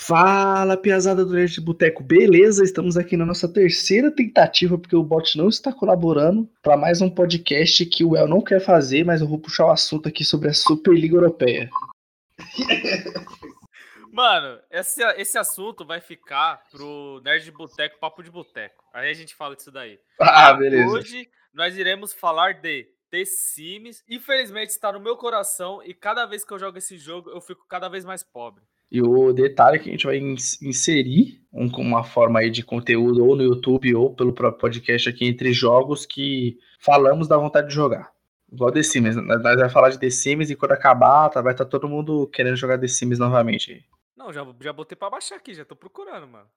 [0.00, 2.62] Fala, piazada do Nerd de Boteco, beleza?
[2.62, 7.10] Estamos aqui na nossa terceira tentativa, porque o bot não está colaborando, para mais um
[7.10, 10.48] podcast que o El não quer fazer, mas eu vou puxar o assunto aqui sobre
[10.48, 11.68] a Superliga Europeia.
[14.12, 18.84] Mano, esse, esse assunto vai ficar pro Nerd de Boteco, Papo de Boteco.
[18.94, 19.98] Aí a gente fala disso daí.
[20.20, 20.90] Ah, beleza.
[20.90, 24.04] Hoje nós iremos falar de The Sims.
[24.08, 27.66] Infelizmente está no meu coração e cada vez que eu jogo esse jogo eu fico
[27.66, 28.62] cada vez mais pobre.
[28.90, 33.24] E o detalhe é que a gente vai inserir um, uma forma aí de conteúdo
[33.24, 37.74] ou no YouTube ou pelo próprio podcast aqui entre jogos que falamos da vontade de
[37.74, 38.10] jogar.
[38.50, 39.16] Igual The Sims.
[39.16, 42.26] Nós vamos falar de The Sims e quando acabar, tá, vai estar tá todo mundo
[42.28, 43.86] querendo jogar The Sims novamente.
[44.16, 46.48] Não, já, já botei pra baixar aqui, já tô procurando, mano.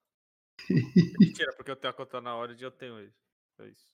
[1.19, 3.19] Mentira, porque eu tenho a conta na hora de eu tenho isso.
[3.59, 3.91] É isso.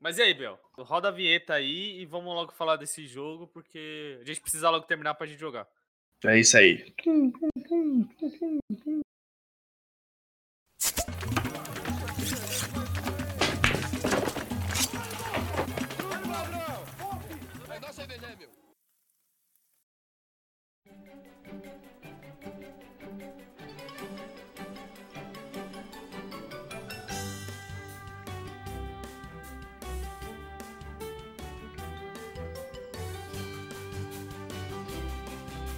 [0.00, 0.58] Mas e aí, Bel?
[0.78, 4.84] Roda a vinheta aí e vamos logo falar desse jogo, porque a gente precisa logo
[4.84, 5.66] terminar pra gente jogar.
[6.28, 6.84] É isso aí.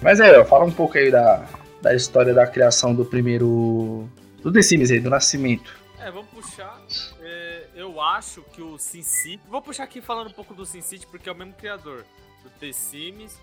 [0.01, 1.45] Mas aí, ó, fala um pouco aí da,
[1.81, 4.09] da história da criação do primeiro.
[4.41, 5.77] Do The Sims aí, do nascimento.
[5.99, 6.81] É, vamos puxar.
[7.21, 9.41] É, eu acho que o SimCity.
[9.49, 12.05] Vou puxar aqui falando um pouco do SimCity, porque é o mesmo criador.
[12.41, 13.37] Do The Sims,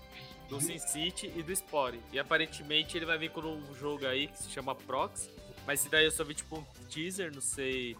[0.49, 2.01] do SimCity e do Spore.
[2.11, 5.29] E aparentemente ele vai vir com um jogo aí que se chama Prox.
[5.67, 7.95] Mas daí eu só vi tipo um teaser, não sei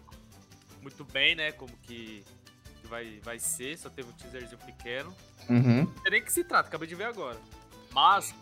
[0.82, 1.52] muito bem, né?
[1.52, 2.24] Como que,
[2.80, 3.78] que vai, vai ser.
[3.78, 5.14] Só teve um teaserzinho pequeno.
[5.48, 5.84] Uhum.
[5.84, 7.36] Não sei nem que se trata, acabei de ver agora.
[7.92, 8.34] Mas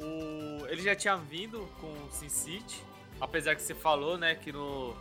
[0.00, 2.82] o, ele já tinha vindo com o Sin City,
[3.20, 4.94] apesar que você falou, né, que no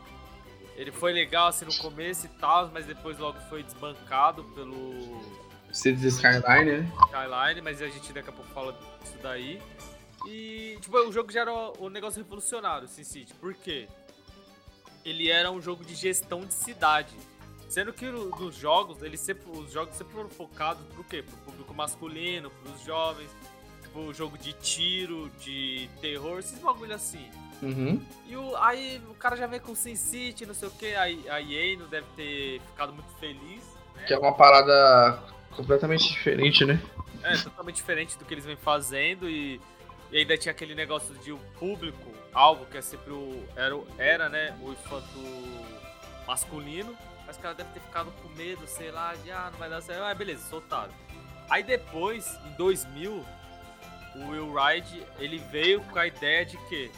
[0.75, 5.21] ele foi legal assim no começo e tal, mas depois logo foi desbancado pelo
[5.73, 6.91] Cities Skyline, né?
[7.07, 9.61] Skyline, mas a gente daqui a pouco fala disso daí.
[10.25, 13.33] E tipo, o jogo já era um negócio revolucionário, Sin City.
[13.33, 13.87] Por quê?
[15.03, 17.15] Ele era um jogo de gestão de cidade.
[17.67, 21.21] Sendo que nos jogos, eles sempre, os jogos sempre foram focados pro quê?
[21.21, 23.29] Pro público masculino, pros jovens
[23.89, 27.29] tipo, jogo de tiro, de terror, esses bagulho assim.
[27.61, 28.01] Uhum.
[28.27, 31.03] E o, aí o cara já vem com Sin City, não sei o que, a,
[31.03, 33.63] a EA não deve ter ficado muito feliz.
[33.95, 34.03] Né?
[34.07, 36.81] Que é uma parada completamente diferente, né?
[37.23, 39.59] É, totalmente diferente do que eles vêm fazendo e,
[40.11, 43.43] e ainda tinha aquele negócio de o público, alvo, que é sempre o.
[43.57, 45.19] Era, era né, o infanto
[46.25, 46.95] masculino.
[47.27, 49.81] Mas o cara deve ter ficado com medo, sei lá, de ah, não vai dar
[49.81, 50.01] certo.
[50.01, 50.91] Ah, beleza, soltaram.
[51.47, 53.23] Aí depois, em 2000,
[54.15, 56.91] o Will Ride ele veio com a ideia de que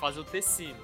[0.00, 0.76] fazer o Sims,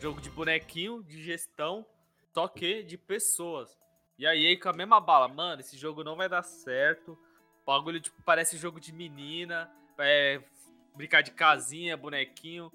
[0.00, 1.84] jogo de bonequinho, de gestão,
[2.32, 3.78] só que de pessoas.
[4.18, 7.18] E aí com a mesma bala, mano, esse jogo não vai dar certo.
[7.62, 10.40] O bagulho tipo parece jogo de menina, é,
[10.94, 12.72] brincar de casinha, bonequinho.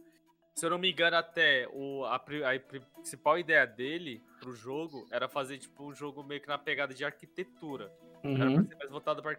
[0.56, 5.30] Se eu não me engano, até o, a, a principal ideia dele pro jogo era
[5.30, 7.92] fazer tipo um jogo meio que na pegada de arquitetura.
[8.24, 8.36] Uhum.
[8.36, 9.38] Era pra ser mais voltado pra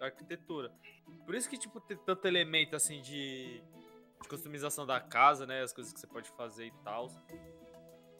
[0.00, 0.70] arquitetura.
[1.24, 3.60] Por isso que, tipo, tem tanto elemento, assim, de,
[4.22, 5.62] de customização da casa, né?
[5.62, 7.08] As coisas que você pode fazer e tal.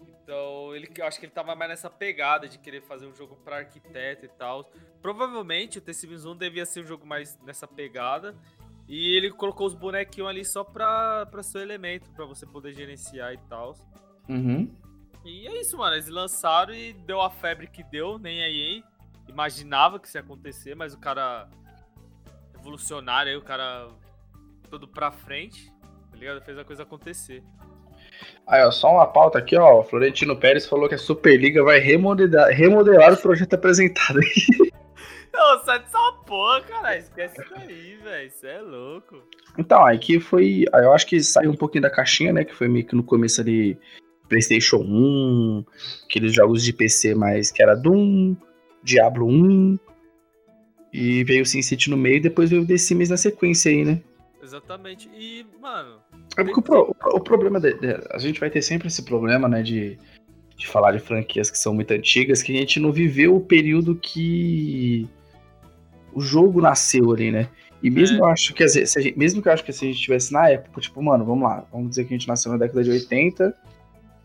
[0.07, 3.37] Então, ele, eu acho que ele tava mais nessa pegada de querer fazer um jogo
[3.37, 4.71] para arquiteto e tal.
[5.03, 8.37] Provavelmente o The Sims 1 devia ser um jogo mais nessa pegada.
[8.87, 13.35] E ele colocou os bonequinhos ali só pra, pra seu elemento, para você poder gerenciar
[13.35, 13.75] e tal.
[14.29, 14.75] Uhum.
[15.25, 15.95] E é isso, mano.
[15.95, 18.83] Eles lançaram e deu a febre que deu, nem a EA
[19.29, 21.49] imaginava que isso ia acontecer, mas o cara
[22.57, 23.89] revolucionário aí, o cara
[24.71, 25.73] todo pra frente,
[26.11, 26.43] tá ligado?
[26.43, 27.43] Fez a coisa acontecer.
[28.47, 29.81] Aí, ó, só uma pauta aqui, ó.
[29.81, 34.71] O Florentino Pérez falou que a Superliga vai remodelar, remodelar o projeto apresentado aí.
[35.33, 36.97] Não, sai dessa porra, cara.
[36.97, 38.27] Esquece isso aí, velho.
[38.27, 39.23] Isso é louco.
[39.57, 40.65] Então, aí que foi.
[40.73, 42.45] Aí eu acho que saiu um pouquinho da caixinha, né?
[42.45, 43.79] Que foi meio que no começo ali.
[44.29, 45.65] PlayStation 1,
[46.05, 48.37] aqueles jogos de PC mais que era Doom,
[48.83, 49.79] Diablo 1,
[50.93, 53.85] e veio o SimCity no meio e depois veio o The Sims na sequência aí,
[53.85, 54.01] né?
[54.43, 55.09] Exatamente.
[55.15, 55.97] E, mano.
[56.37, 57.61] É porque o, pro, o, problema.
[57.61, 59.63] De, de, a gente vai ter sempre esse problema, né?
[59.63, 59.99] De,
[60.57, 63.95] de falar de franquias que são muito antigas, que a gente não viveu o período
[63.95, 65.07] que
[66.13, 67.49] o jogo nasceu ali, né?
[67.83, 68.21] E mesmo é.
[68.21, 70.81] eu acho que gente, mesmo que eu acho que se a gente tivesse na época,
[70.81, 73.55] tipo, mano, vamos lá, vamos dizer que a gente nasceu na década de 80,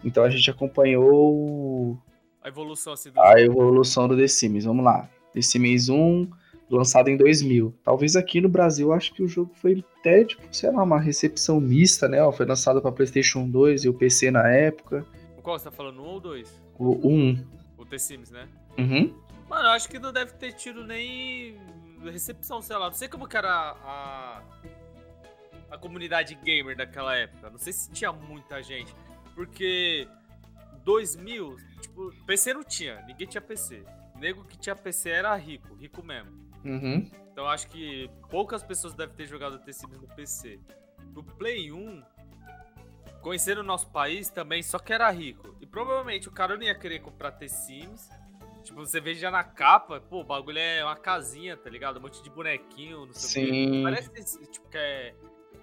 [0.03, 1.99] então a gente acompanhou
[2.44, 5.10] a evolução assim do A evolução do The Sims, vamos lá.
[5.34, 6.30] The Sims 1,
[6.69, 7.74] lançado em 2000.
[7.84, 11.60] Talvez aqui no Brasil, acho que o jogo foi até, tipo, sei lá, uma recepção
[11.60, 12.19] mista, né?
[12.34, 15.06] Foi lançado para PlayStation 2 e o PC na época.
[15.38, 16.62] O qual você tá falando, um ou dois?
[16.78, 17.45] O 1.
[17.78, 18.48] O The Sims, né?
[18.78, 19.13] Uhum.
[19.50, 21.57] Mano, eu acho que não deve ter tido nem
[22.04, 22.88] recepção, sei lá.
[22.88, 24.42] Não sei como que era a,
[25.72, 27.50] a comunidade gamer daquela época.
[27.50, 28.94] Não sei se tinha muita gente.
[29.36, 30.07] Porque
[30.83, 33.01] 2000, tipo, PC não tinha.
[33.06, 33.83] Ninguém tinha PC.
[34.15, 36.31] O nego que tinha PC era rico, rico mesmo.
[36.63, 37.09] Uhum.
[37.31, 40.59] Então acho que poucas pessoas devem ter jogado The Sims no PC.
[41.13, 42.03] No Play 1,
[43.21, 45.56] conhecendo o nosso país também, só que era rico.
[45.59, 48.09] E provavelmente o cara não ia querer comprar The Sims.
[48.63, 51.97] Tipo, você vê já na capa, pô, o bagulho é uma casinha, tá ligado?
[51.97, 53.50] Um monte de bonequinho, não sei Sim.
[53.50, 53.81] o quê.
[53.83, 55.15] Parece tipo, que é,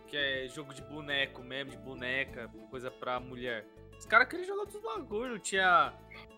[0.06, 3.67] que é jogo de boneco mesmo, de boneca, coisa pra mulher.
[4.00, 5.38] Os caras queriam jogar tudo bagulho.
[5.38, 5.93] Tinha,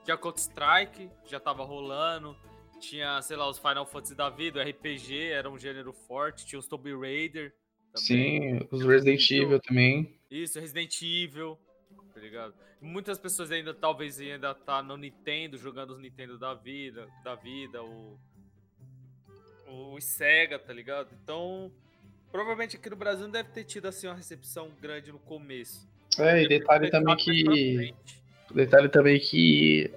[0.05, 2.37] tinha Counter-Strike, já tava rolando.
[2.81, 6.44] Tinha, sei lá, os Final Fantasy da vida, o RPG era um gênero forte.
[6.44, 7.55] Tinha os Tomb Raider.
[7.93, 8.59] também.
[8.59, 10.20] Sim, os Resident Evil também.
[10.29, 11.56] Isso, Resident Evil,
[12.12, 12.53] tá ligado?
[12.81, 17.81] Muitas pessoas ainda, talvez, ainda tá no Nintendo, jogando os Nintendo da vida, da vida,
[17.81, 18.19] o,
[19.69, 21.17] o Sega, tá ligado?
[21.23, 21.73] Então,
[22.32, 25.92] provavelmente aqui no Brasil não deve ter tido, assim, uma recepção grande no começo.
[26.19, 27.94] É, e detalhe também que.
[28.55, 29.91] Detalhe também que.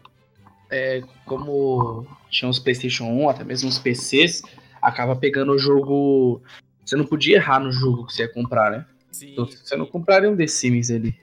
[0.69, 4.41] É, como tinha os PlayStation 1, até mesmo os PCs,
[4.81, 6.41] acaba pegando o jogo.
[6.83, 8.85] Você não podia errar no jogo que você ia comprar, né?
[9.11, 11.15] Sim, Então, você não compraria um The Sims ali.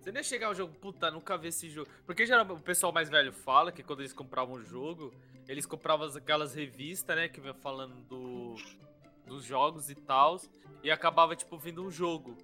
[0.00, 1.88] Você nem ia chegar ao jogo, puta, nunca vi esse jogo.
[2.06, 5.12] Porque geralmente o pessoal mais velho fala que quando eles compravam o jogo,
[5.46, 8.54] eles compravam as- aquelas revistas, né, que vinha falando do,
[9.26, 10.40] dos jogos e tal,
[10.82, 12.36] e acabava, tipo, vindo um jogo.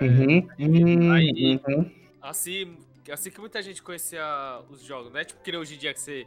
[0.00, 0.08] Né?
[0.08, 0.48] Uhum.
[0.58, 1.90] Hum, Aí- uhum.
[2.20, 2.76] Assim,
[3.10, 4.24] assim que muita gente conhecia
[4.70, 6.26] os jogos, não é tipo que nem hoje em dia que você,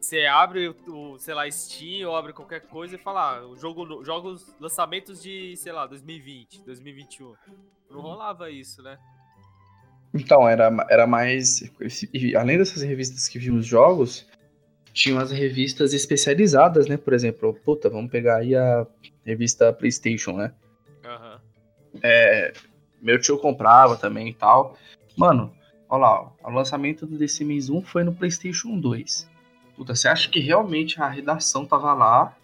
[0.00, 4.04] você abre o, sei lá, Steam ou abre qualquer coisa e fala, ah, o jogo,
[4.04, 7.34] jogos, lançamentos de, sei lá, 2020, 2021.
[7.90, 8.98] Não rolava isso, né?
[10.14, 11.62] Então, era, era mais.
[12.36, 14.26] Além dessas revistas que vinham os jogos,
[14.92, 16.96] tinham as revistas especializadas, né?
[16.96, 18.86] Por exemplo, puta, vamos pegar aí a
[19.24, 20.52] revista PlayStation, né?
[21.04, 21.40] Aham.
[23.00, 24.76] Meu tio comprava também e tal.
[25.16, 25.52] Mano,
[25.88, 29.28] olha lá, ó, o lançamento do The Sims 1 foi no PlayStation 2.
[29.76, 32.36] Puta, você acha que realmente a redação tava lá,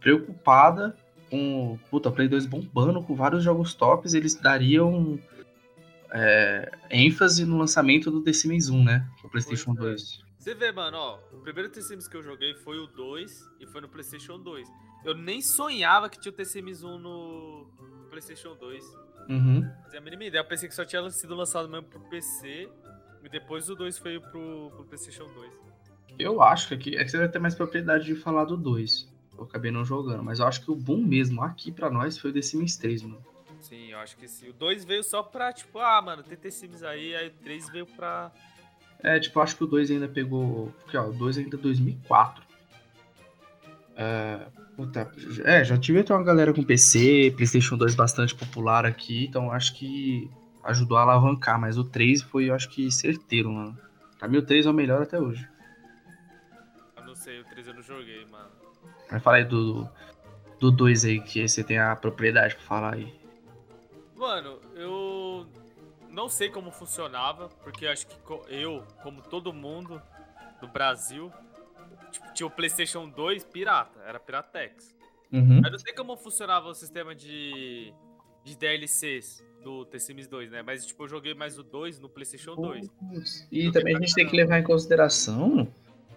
[0.00, 0.96] preocupada
[1.30, 1.78] com.
[1.90, 5.18] Puta, Play 2 bombando com vários jogos tops, eles dariam
[6.12, 9.08] é, ênfase no lançamento do The Sims 1, né?
[9.22, 9.90] O PlayStation Pois é.
[9.90, 10.26] 2.
[10.38, 13.66] Você vê, mano, ó, o primeiro The Sims que eu joguei foi o 2 e
[13.66, 14.68] foi no PlayStation 2.
[15.04, 17.66] Eu nem sonhava que tinha o The Sims 1 no
[18.10, 18.84] PlayStation 2.
[19.28, 19.60] Uhum.
[19.60, 20.40] Não fazia a mínima ideia.
[20.40, 22.68] Eu pensei que só tinha sido lançado mesmo pro PC
[23.22, 25.52] e depois o 2 foi pro, pro PlayStation 2.
[26.18, 26.96] Eu acho que aqui.
[26.96, 29.08] É que você vai ter mais propriedade de falar do 2.
[29.36, 32.30] Eu acabei não jogando, mas eu acho que o boom mesmo aqui pra nós foi
[32.30, 33.24] o The Sims 3, mano.
[33.60, 34.48] Sim, eu acho que sim.
[34.48, 37.68] O 2 veio só pra, tipo, ah, mano, tem The Sims aí, aí o 3
[37.70, 38.32] veio pra.
[39.00, 40.72] É, tipo, eu acho que o 2 ainda pegou.
[40.82, 42.44] Porque, ó, o 2 ainda é 2004.
[43.96, 44.46] É,
[44.76, 45.10] puta,
[45.44, 49.74] é, já tive até uma galera com PC, PlayStation 2 bastante popular aqui, então acho
[49.74, 50.30] que
[50.64, 53.78] ajudou a alavancar, mas o 3 foi, eu acho que, certeiro, mano.
[54.18, 55.48] Pra mim, o 3 é o melhor até hoje.
[56.96, 58.50] Eu não sei, o 3 eu não joguei, mano.
[59.10, 59.88] Mas fala aí do,
[60.58, 63.14] do 2 aí, que você tem a propriedade pra falar aí.
[64.16, 65.46] Mano, eu
[66.10, 68.16] não sei como funcionava, porque eu acho que
[68.48, 70.02] eu, como todo mundo
[70.60, 71.30] do Brasil,
[72.16, 74.94] tipo, tinha o PlayStation 2 pirata, era Piratex.
[75.32, 75.62] Uhum.
[75.64, 77.92] Eu não sei como funcionava o sistema de,
[78.44, 80.62] de DLCs do The Sims 2, né?
[80.62, 82.88] Mas, tipo, eu joguei mais o 2 no PlayStation 2.
[82.88, 85.70] Putz, E também a gente tem que levar em consideração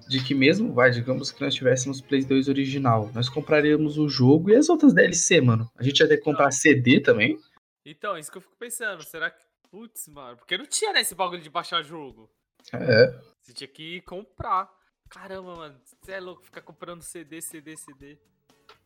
[0.08, 4.50] de que mesmo, vai, digamos que nós tivéssemos Play 2 original, nós compraríamos o jogo
[4.50, 5.70] e as outras DLC, mano.
[5.78, 6.52] A gente ia ter que comprar.
[6.52, 7.38] CD também.
[7.86, 9.48] Então, isso que eu fico pensando, será que.
[9.70, 12.28] Putz, mano, porque não tinha né, esse bagulho de baixar jogo.
[12.74, 13.20] É.
[13.40, 14.68] Você tinha que comprar.
[15.10, 18.18] Caramba, mano, você é louco ficar comprando CD, CD, CD.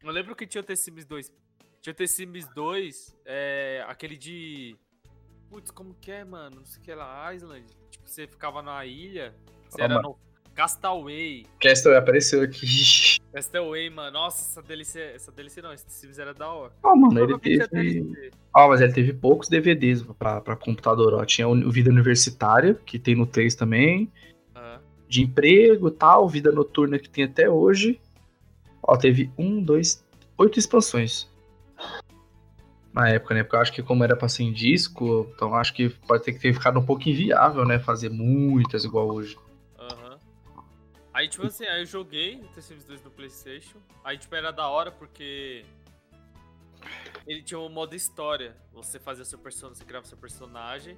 [0.01, 1.31] Eu lembro que tinha o The Sims 2.
[1.81, 4.75] Tinha o The Sims 2, é, aquele de.
[5.49, 6.57] Putz, como que é, mano?
[6.57, 7.65] Não sei o que lá, Island.
[7.91, 9.35] Tipo, você ficava na ilha,
[9.69, 10.09] você Ó, era mano.
[10.09, 11.45] no Castaway.
[11.59, 12.65] Castle apareceu aqui.
[13.33, 14.11] Castaway, mano.
[14.11, 15.01] Nossa, essa DLC.
[15.01, 16.73] Essa DLC não, esse The Sims era da hora.
[16.83, 18.31] Ó, mano, ele é teve.
[18.55, 21.25] Ó, mas ele teve poucos DVDs pra, pra computador, ó.
[21.25, 24.11] Tinha o Vida Universitária, que tem no 3 também.
[25.13, 28.01] De emprego tal, Vida Noturna que tem até hoje.
[28.81, 30.03] Ó, teve um, dois,
[30.35, 31.29] oito expansões.
[32.91, 33.43] Na época, né?
[33.43, 36.33] Porque eu acho que como era pra ser em disco, então acho que pode ter
[36.33, 37.77] que ter ficado um pouco inviável, né?
[37.77, 39.37] Fazer muitas igual hoje.
[39.77, 40.17] Aham.
[41.13, 43.77] Aí, tipo assim, aí eu joguei o The Sims 2 no Playstation.
[44.03, 45.63] Aí, tipo, era da hora porque
[47.27, 48.57] ele tinha um modo história.
[48.73, 50.97] Você fazia seu personagem, você criava seu personagem.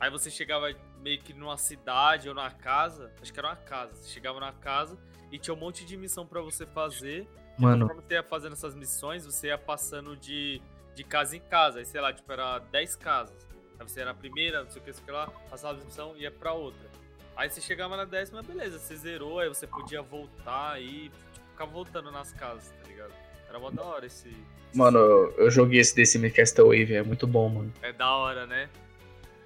[0.00, 3.12] Aí você chegava meio que numa cidade ou numa casa.
[3.20, 3.94] Acho que era uma casa.
[3.94, 4.96] Você chegava na casa
[5.30, 7.26] e tinha um monte de missão para você fazer.
[7.58, 7.90] Mano.
[7.90, 10.62] E você ia fazendo essas missões, você ia passando de,
[10.94, 11.80] de casa em casa.
[11.80, 13.48] Aí, sei lá, tipo, era 10 casas.
[13.78, 15.84] Aí você era a primeira, não sei o que, sei o que lá, passava a
[15.84, 16.88] missão e ia pra outra.
[17.36, 21.66] Aí você chegava na décima, beleza, você zerou, aí você podia voltar e tipo, ficar
[21.66, 23.12] voltando nas casas, tá ligado?
[23.48, 24.36] Era mó da hora esse.
[24.74, 26.98] Mano, eu, eu joguei esse The Sims Castaway, velho.
[26.98, 27.72] É muito bom, mano.
[27.80, 28.68] É da hora, né?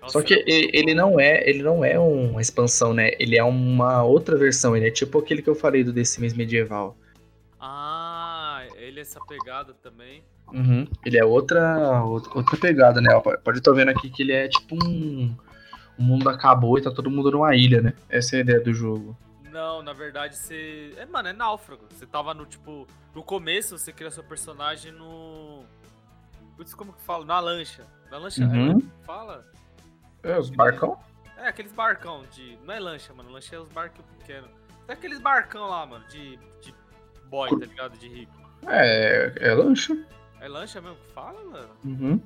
[0.02, 3.12] Nossa, Só que era ele, não é, ele não é uma expansão, né?
[3.20, 4.76] Ele é uma outra versão.
[4.76, 6.96] Ele é tipo aquele que eu falei do The Sims medieval.
[7.60, 10.24] Ah, ele é essa pegada também.
[10.52, 10.88] Uhum.
[11.06, 13.10] Ele é outra, outra pegada, né?
[13.44, 15.32] Pode estar vendo aqui que ele é tipo um.
[15.96, 17.94] O mundo acabou e tá todo mundo numa ilha, né?
[18.08, 19.16] Essa é a ideia do jogo.
[19.52, 20.94] Não, na verdade você.
[20.96, 21.84] É, mano, é náufrago.
[21.90, 22.88] Você tava no tipo.
[23.14, 25.62] No começo você cria seu personagem no.
[26.56, 27.24] Putz, como que fala?
[27.24, 27.86] Na lancha.
[28.10, 28.42] Na lancha.
[28.42, 28.50] Uhum.
[28.50, 29.52] É, como que fala?
[30.22, 30.98] É, os barcão?
[31.36, 32.56] É, aqueles barcão de.
[32.64, 33.30] Não é lancha, mano.
[33.30, 34.50] Lancha é os barcos pequenos.
[34.86, 36.36] É aqueles barcão lá, mano, de.
[36.60, 36.74] de
[37.26, 37.98] boy, tá ligado?
[37.98, 38.32] De rico.
[38.66, 39.96] É, é lancha.
[40.40, 41.70] É lancha mesmo que fala, mano?
[41.84, 42.20] Uhum.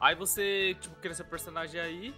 [0.00, 2.14] Aí você, tipo, cria seu personagem aí.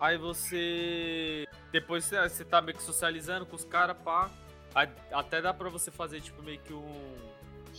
[0.00, 1.46] Aí você.
[1.70, 4.28] Depois você, você tá meio que socializando com os caras, pá.
[4.74, 7.30] Aí até dá pra você fazer, tipo, meio que um.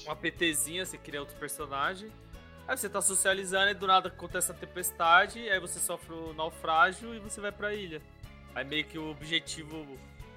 [0.06, 2.10] Uma PTzinha, você cria outro personagem.
[2.68, 5.40] Aí você tá socializando e do nada acontece a tempestade.
[5.50, 8.02] Aí você sofre o naufrágio e você vai pra ilha.
[8.56, 9.86] Aí meio que o objetivo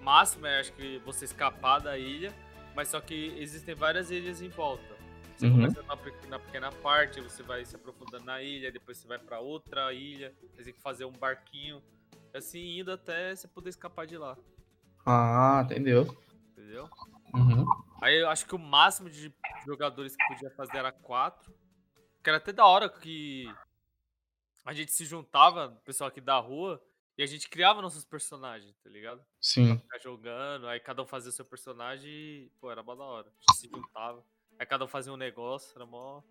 [0.00, 2.33] máximo é, acho que, você escapar da ilha.
[2.75, 4.95] Mas só que existem várias ilhas em volta.
[5.37, 5.52] Você Uhum.
[5.52, 9.19] começa na, pe- na pequena parte, você vai se aprofundando na ilha, depois você vai
[9.19, 11.83] pra outra ilha, você tem que fazer um barquinho,
[12.33, 14.37] assim indo até você poder escapar de lá,
[15.04, 16.07] Ah, entendeu?
[16.52, 16.88] entendeu?
[17.35, 17.64] Uhum.
[18.00, 19.33] Aí eu acho que o máximo de
[19.66, 21.52] jogadores que podia fazer era quatro.
[22.25, 23.47] Que era até da hora que
[24.64, 26.83] a gente se juntava, o pessoal aqui da rua,
[27.19, 29.23] e a gente criava nossos personagens, tá ligado?
[29.38, 29.76] Sim.
[29.76, 33.28] Ficar jogando, aí cada um fazia o seu personagem e, pô, era mó da hora.
[33.28, 34.25] A gente se juntava.
[34.59, 36.23] Aí cada um fazia um negócio, era mó.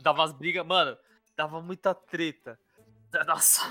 [0.00, 0.98] Dava as brigas, mano,
[1.36, 2.58] dava muita treta.
[3.26, 3.62] Nossa,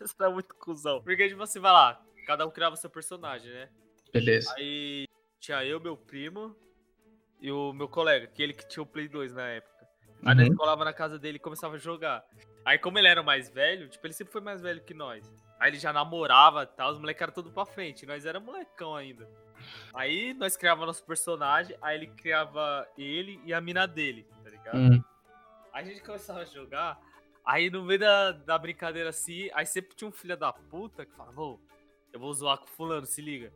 [0.00, 1.02] isso era muito cuzão.
[1.02, 3.68] Porque, tipo assim, vai lá, cada um criava seu personagem, né?
[4.12, 4.54] Beleza.
[4.56, 5.08] Aí
[5.40, 6.56] tinha eu, meu primo
[7.40, 9.89] e o meu colega, que ele que tinha o Play 2 na época.
[10.24, 10.54] Aí nós Uhum.
[10.56, 12.22] colava na casa dele e começava a jogar.
[12.64, 15.32] Aí, como ele era mais velho, tipo, ele sempre foi mais velho que nós.
[15.58, 18.04] Aí ele já namorava e tal, os moleques eram tudo pra frente.
[18.06, 19.28] Nós era molecão ainda.
[19.94, 24.76] Aí nós criava nosso personagem, aí ele criava ele e a mina dele, tá ligado?
[24.76, 25.02] Hum.
[25.72, 26.98] Aí a gente começava a jogar,
[27.44, 31.12] aí no meio da, da brincadeira assim, aí sempre tinha um filho da puta que
[31.14, 31.60] falava, ô,
[32.12, 33.52] eu vou zoar com fulano, se liga.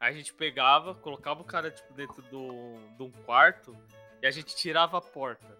[0.00, 2.48] Aí a gente pegava, colocava o cara, tipo, dentro do,
[2.96, 3.76] de um quarto
[4.22, 5.58] e a gente tirava a porta,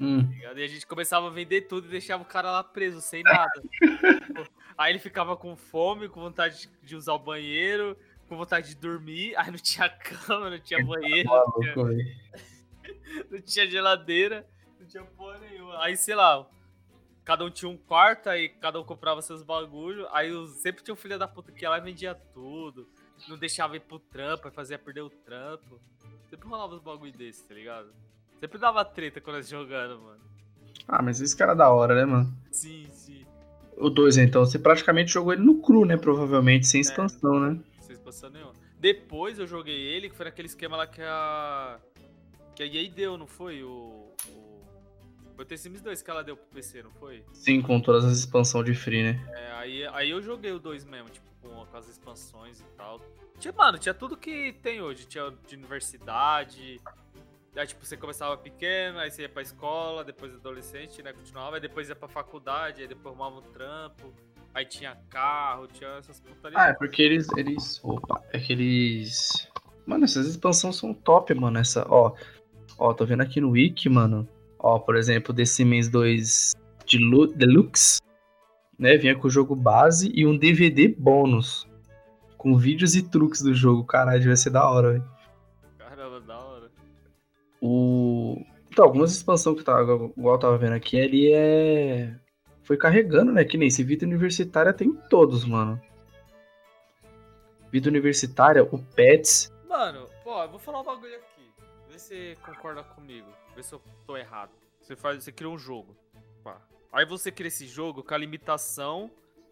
[0.00, 0.22] Hum.
[0.40, 0.52] tá?
[0.54, 3.50] E a gente começava a vender tudo e deixava o cara lá preso, sem nada.
[4.76, 7.96] aí ele ficava com fome, com vontade de usar o banheiro,
[8.28, 11.74] com vontade de dormir, aí não tinha cama, não tinha banheiro, não tinha,
[13.30, 14.46] não tinha geladeira,
[14.78, 15.82] não tinha porra nenhuma.
[15.82, 16.46] Aí, sei lá,
[17.24, 20.94] cada um tinha um quarto, aí cada um comprava seus bagulhos, aí eu- sempre tinha
[20.94, 22.88] um filho da puta que ia lá e vendia tudo,
[23.28, 25.80] não deixava ir pro trampo, aí fazia perder o trampo.
[26.30, 27.90] Sempre rolava uns bagulho desse, tá ligado?
[28.40, 30.20] Sempre dava treta quando nós jogando, mano.
[30.86, 32.32] Ah, mas esse cara é da hora, né, mano?
[32.50, 33.26] Sim, sim.
[33.76, 35.96] O 2, então, você praticamente jogou ele no cru, né?
[35.96, 37.60] Provavelmente, sem expansão, né?
[37.76, 38.52] Não sei se passou nenhum.
[38.80, 41.78] Depois eu joguei ele, que foi naquele esquema lá que a.
[42.54, 43.62] Que a EA deu, não foi?
[43.62, 44.12] O.
[44.28, 44.64] o...
[45.36, 47.24] Foi o The Sims 2 que ela deu pro PC, não foi?
[47.32, 49.24] Sim, com todas as expansões de free, né?
[49.32, 53.00] É, aí, aí eu joguei o 2 mesmo, tipo, com, com as expansões e tal.
[53.38, 55.06] Tinha, mano, tinha tudo que tem hoje.
[55.06, 56.80] Tinha de universidade.
[57.58, 61.12] Aí, tipo, você começava pequeno, aí você ia pra escola, depois adolescente, né?
[61.12, 64.12] Continuava, aí depois ia pra faculdade, aí depois arrumava um trampo.
[64.54, 66.60] Aí tinha carro, tinha essas putarias.
[66.60, 67.26] Ah, é porque eles.
[67.36, 69.48] eles opa, é que eles.
[69.86, 71.58] Mano, essas expansões são top, mano.
[71.58, 72.14] Essa, ó.
[72.78, 74.28] Ó, tô vendo aqui no Wiki, mano.
[74.58, 76.54] Ó, por exemplo, The Sims 2
[76.86, 78.00] de Lu- Deluxe,
[78.78, 78.96] né?
[78.96, 81.66] Vinha com o jogo base e um DVD bônus.
[82.36, 83.84] Com vídeos e truques do jogo.
[83.84, 85.17] Caralho, vai ser da hora, velho.
[87.60, 88.42] O.
[88.70, 92.14] Então, algumas expansões que tava, igual eu tava vendo aqui, ele é.
[92.62, 93.44] Foi carregando, né?
[93.44, 95.80] Que nem esse Vida Universitária tem todos, mano.
[97.70, 99.52] Vida Universitária, o Pets.
[99.68, 101.50] Mano, pô, eu vou falar um bagulho aqui.
[101.90, 103.26] Vê se você concorda comigo.
[103.56, 104.50] Vê se eu tô errado.
[104.80, 105.96] Você faz, você cria um jogo.
[106.42, 106.60] Pá.
[106.92, 109.10] Aí você cria esse jogo com a limitação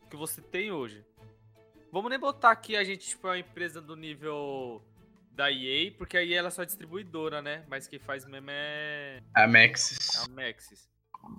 [0.09, 1.05] que você tem hoje.
[1.93, 4.83] Vamos nem botar aqui a gente, tipo, é uma empresa do nível
[5.37, 7.65] da EA, porque a EA ela é só distribuidora, né?
[7.69, 9.23] Mas quem faz mesmo é.
[9.35, 10.25] A Maxis.
[10.25, 10.89] A Maxis.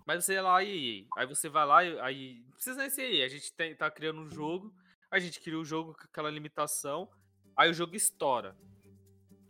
[0.06, 1.06] Mas você é lá EA.
[1.18, 2.44] Aí você vai lá e aí.
[2.46, 3.25] Não precisa nem ser EA.
[3.25, 4.74] A gente tem, tá criando um jogo.
[5.10, 7.10] A gente cria o um jogo com aquela limitação.
[7.56, 8.56] Aí o jogo estoura.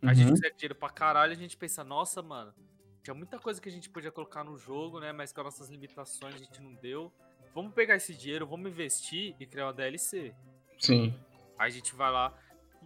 [0.00, 0.14] A uhum.
[0.14, 2.54] gente recebe dinheiro pra caralho e a gente pensa, nossa, mano,
[3.02, 5.12] tinha muita coisa que a gente podia colocar no jogo, né?
[5.12, 7.12] Mas com as nossas limitações a gente não deu.
[7.54, 10.32] Vamos pegar esse dinheiro, vamos investir e criar uma DLC.
[10.78, 11.14] Sim.
[11.58, 12.32] Aí a gente vai lá.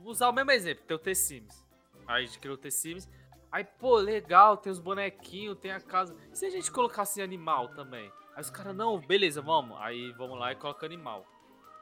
[0.03, 1.65] Vou usar o mesmo exemplo, tem o T-Sims.
[2.07, 3.09] Aí a gente criou o T-Sims.
[3.51, 6.17] Aí, pô, legal, tem os bonequinhos, tem a casa.
[6.33, 8.11] E se a gente colocasse animal também?
[8.35, 9.79] Aí os caras, não, beleza, vamos.
[9.81, 11.25] Aí vamos lá e coloca animal.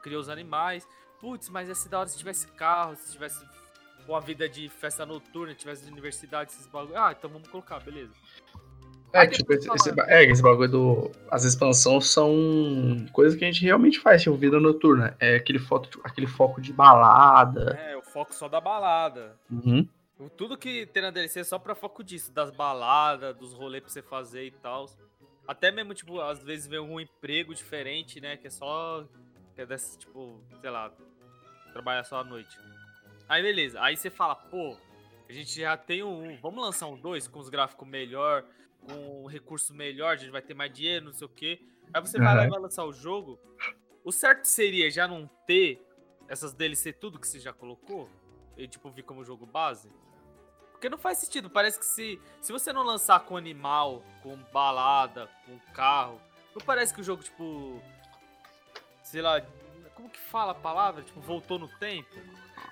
[0.03, 0.87] Criou os animais.
[1.19, 3.43] Putz, mas ia ser da hora se tivesse carro, se tivesse
[4.07, 6.97] uma vida de festa noturna, tivesse de universidade, esses bagulho.
[6.97, 8.13] Ah, então vamos colocar, beleza.
[9.13, 11.11] É, tipo, esse, esse, é, esse bagulho do.
[11.29, 15.15] As expansões são coisas que a gente realmente faz, tipo, vida noturna.
[15.19, 17.77] É aquele, foto, aquele foco de balada.
[17.79, 19.39] É, foco só da balada.
[19.49, 19.87] Uhum.
[20.37, 23.91] Tudo que tem na DLC é só pra foco disso, das baladas, dos rolês pra
[23.91, 24.85] você fazer e tal.
[25.47, 28.37] Até mesmo, tipo, às vezes vem algum emprego diferente, né?
[28.37, 29.05] Que é só.
[29.55, 30.91] Que é desse, tipo, sei lá,
[31.73, 32.57] trabalhar só à noite.
[33.27, 34.77] Aí beleza, aí você fala, pô,
[35.27, 36.37] a gente já tem um.
[36.41, 38.43] Vamos lançar um 2 com os gráficos melhor,
[38.85, 41.61] com um recurso melhor, a gente vai ter mais dinheiro, não sei o quê.
[41.93, 42.23] Aí você uhum.
[42.23, 43.39] vai lá e vai lançar o jogo.
[44.03, 45.81] O certo seria já não ter
[46.31, 48.09] essas DLC tudo que você já colocou?
[48.57, 49.89] E tipo, vir como jogo base?
[50.71, 51.49] Porque não faz sentido.
[51.49, 56.21] Parece que se, se você não lançar com animal, com balada, com carro,
[56.55, 57.81] não parece que o jogo, tipo.
[59.03, 59.41] Sei lá.
[59.93, 61.03] Como que fala a palavra?
[61.03, 62.09] Tipo, voltou no tempo?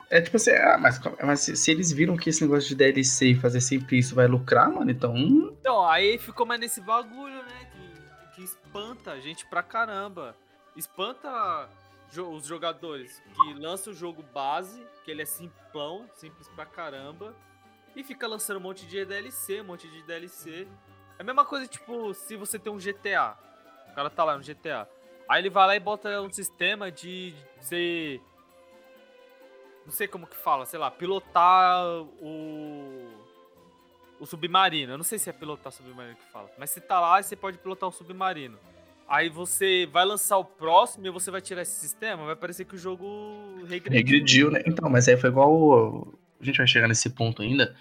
[0.10, 3.28] É tipo assim, ah, mas, mas se, se, eles viram que esse negócio de DLC
[3.28, 5.16] e fazer sempre isso vai lucrar, mano, então.
[5.16, 7.70] Então, aí ficou mais nesse bagulho, né?
[7.74, 10.36] Que, que espanta a gente pra caramba.
[10.76, 11.70] Espanta
[12.18, 17.36] os jogadores que lançam o jogo base, que ele é simplão, simples pra caramba,
[17.96, 20.68] e fica lançando um monte de DLC, um monte de DLC.
[21.18, 23.38] É a mesma coisa, tipo, se você tem um GTA.
[23.92, 24.90] O cara tá lá no GTA.
[25.28, 28.22] Aí ele vai lá e bota um sistema de ser
[29.90, 31.84] não sei como que fala, sei lá, pilotar
[32.22, 33.10] o.
[34.20, 34.94] O submarino.
[34.94, 36.48] Eu não sei se é pilotar submarino que fala.
[36.60, 38.60] Mas você tá lá e você pode pilotar o submarino.
[39.10, 42.76] Aí você vai lançar o próximo e você vai tirar esse sistema, vai parecer que
[42.76, 43.06] o jogo
[43.68, 43.92] regrediu.
[43.92, 44.62] Regrediu, né?
[44.68, 46.08] Então, mas aí foi igual.
[46.40, 47.76] A gente vai chegar nesse ponto ainda.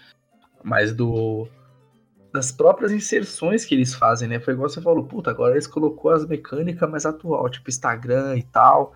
[0.63, 1.47] Mas do.
[2.33, 4.39] Das próprias inserções que eles fazem, né?
[4.39, 8.43] Foi igual você falou, puta, agora eles colocou as mecânicas mais atual, tipo Instagram e
[8.43, 8.93] tal.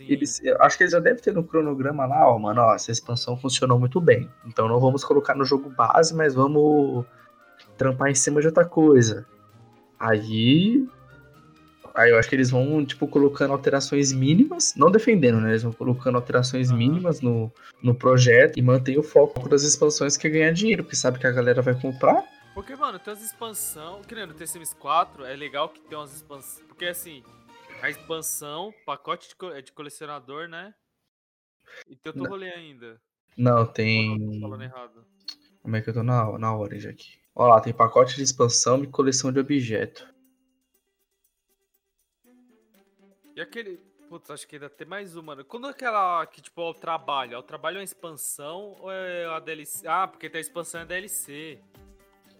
[0.00, 3.36] Eles, acho que eles já devem ter no cronograma lá, ó, mano, ó, essa expansão
[3.36, 4.30] funcionou muito bem.
[4.46, 7.04] Então não vamos colocar no jogo base, mas vamos
[7.76, 9.26] trampar em cima de outra coisa.
[9.98, 10.86] Aí.
[11.98, 15.50] Aí eu acho que eles vão, tipo, colocando alterações mínimas, não defendendo, né?
[15.50, 16.76] Eles vão colocando alterações uhum.
[16.76, 20.94] mínimas no, no projeto e mantém o foco das expansões que é ganhar dinheiro, porque
[20.94, 22.24] sabe que a galera vai comprar.
[22.54, 24.06] Porque, mano, tem umas expansões.
[24.06, 26.64] Que nem no TCMs 4, é legal que tem umas expansões.
[26.68, 27.24] Porque assim,
[27.82, 30.72] a expansão, pacote de, co de colecionador, né?
[31.88, 33.00] E tem outro rolê ainda.
[33.36, 34.40] Não, tem.
[34.40, 35.04] falando errado.
[35.60, 37.18] Como é que eu tô na, na Orange aqui?
[37.34, 40.06] Ó lá, tem pacote de expansão e coleção de objeto.
[43.38, 43.78] E aquele.
[44.08, 45.36] Putz, acho que ainda tem mais uma.
[45.36, 45.44] Né?
[45.46, 47.34] Quando é aquela que, tipo, é o trabalho?
[47.34, 49.86] É o trabalho é uma expansão ou é a DLC?
[49.86, 51.60] Ah, porque tem a expansão é DLC.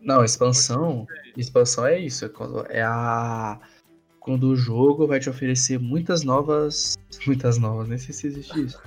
[0.01, 1.07] Não, expansão.
[1.37, 2.25] Expansão é isso.
[2.25, 3.61] É, quando, é a
[4.19, 6.99] quando o jogo vai te oferecer muitas novas.
[7.25, 8.83] Muitas novas, nem sei se existe isso.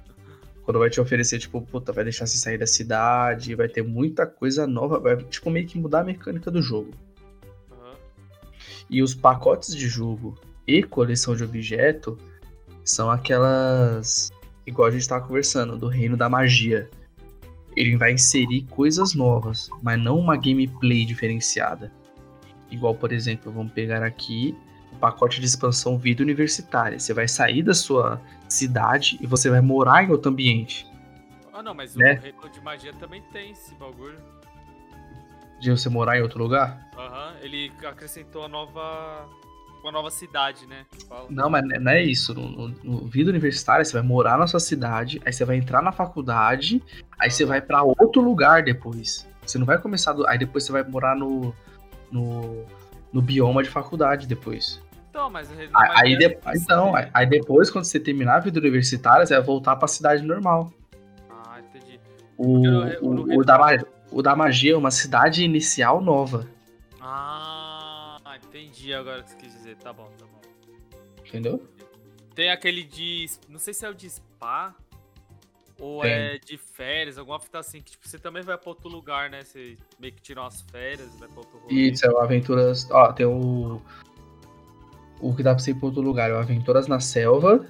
[0.62, 4.26] quando vai te oferecer, tipo, puta, vai deixar você sair da cidade, vai ter muita
[4.26, 6.90] coisa nova, vai, tipo, meio que mudar a mecânica do jogo.
[7.70, 7.94] Uhum.
[8.90, 12.18] E os pacotes de jogo e coleção de objeto
[12.84, 14.30] são aquelas.
[14.66, 16.90] Igual a gente tava conversando, do reino da magia.
[17.76, 21.92] Ele vai inserir coisas novas, mas não uma gameplay diferenciada.
[22.70, 24.56] Igual, por exemplo, vamos pegar aqui
[24.96, 26.98] pacote de expansão vida universitária.
[26.98, 30.86] Você vai sair da sua cidade e você vai morar em outro ambiente.
[31.52, 32.14] Ah, não, mas né?
[32.14, 34.18] o Reino de Magia também tem esse bagulho.
[35.60, 36.90] De você morar em outro lugar?
[36.96, 39.26] Aham, uhum, ele acrescentou a nova.
[39.86, 40.84] Uma nova cidade, né?
[41.08, 41.28] Fala.
[41.30, 42.34] Não, mas não é isso.
[42.34, 45.92] No, no, vida universitária, você vai morar na sua cidade, aí você vai entrar na
[45.92, 46.82] faculdade,
[47.16, 49.24] aí você vai para outro lugar depois.
[49.46, 50.26] Você não vai começar do.
[50.26, 51.54] Aí depois você vai morar no.
[52.10, 52.64] no,
[53.12, 54.82] no bioma de faculdade depois.
[55.08, 56.36] Então, mas aí, de...
[56.56, 60.72] então, aí depois, quando você terminar a vida universitária, você vai voltar pra cidade normal.
[61.30, 62.00] Ah, entendi.
[62.36, 62.58] O,
[63.06, 63.56] o, o, da,
[64.10, 66.44] o da magia é uma cidade inicial nova.
[67.00, 67.55] Ah,
[68.58, 69.76] entendi agora o que você quis dizer.
[69.76, 70.40] Tá bom, tá bom.
[71.26, 71.62] Entendeu?
[72.34, 73.26] Tem aquele de.
[73.48, 74.74] Não sei se é o de spa?
[75.78, 76.10] Ou Tem.
[76.10, 79.44] é de férias, alguma fita assim, que tipo, você também vai pra outro lugar, né?
[79.44, 81.74] Você meio que tira umas férias, vai pra outro rolê.
[81.74, 82.90] Isso, é o Aventuras.
[82.90, 83.80] Ó, tem o.
[85.20, 87.66] O que dá pra você ir pra outro lugar, é o Aventuras na Selva.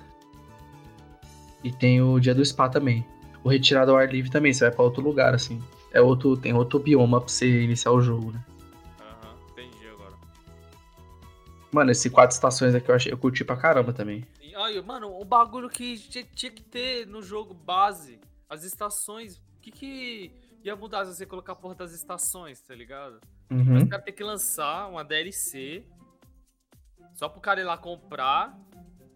[1.65, 3.05] E tem o Dia do Spa também.
[3.43, 5.63] O Retirado ao Ar Livre também, você vai pra outro lugar, assim.
[5.93, 8.45] É outro, tem outro bioma pra você iniciar o jogo, né?
[11.73, 14.25] Mano, esse quatro estações aqui eu, achei, eu curti pra caramba também.
[14.55, 19.71] Olha, mano, o bagulho que tinha, que ter no jogo base, as estações, o que
[19.71, 20.33] que
[20.65, 23.21] ia mudar se você colocar a porra das estações, tá ligado?
[23.51, 23.77] Uhum.
[23.77, 25.85] Os caras têm que lançar uma DLC
[27.15, 28.59] só pro cara ir lá comprar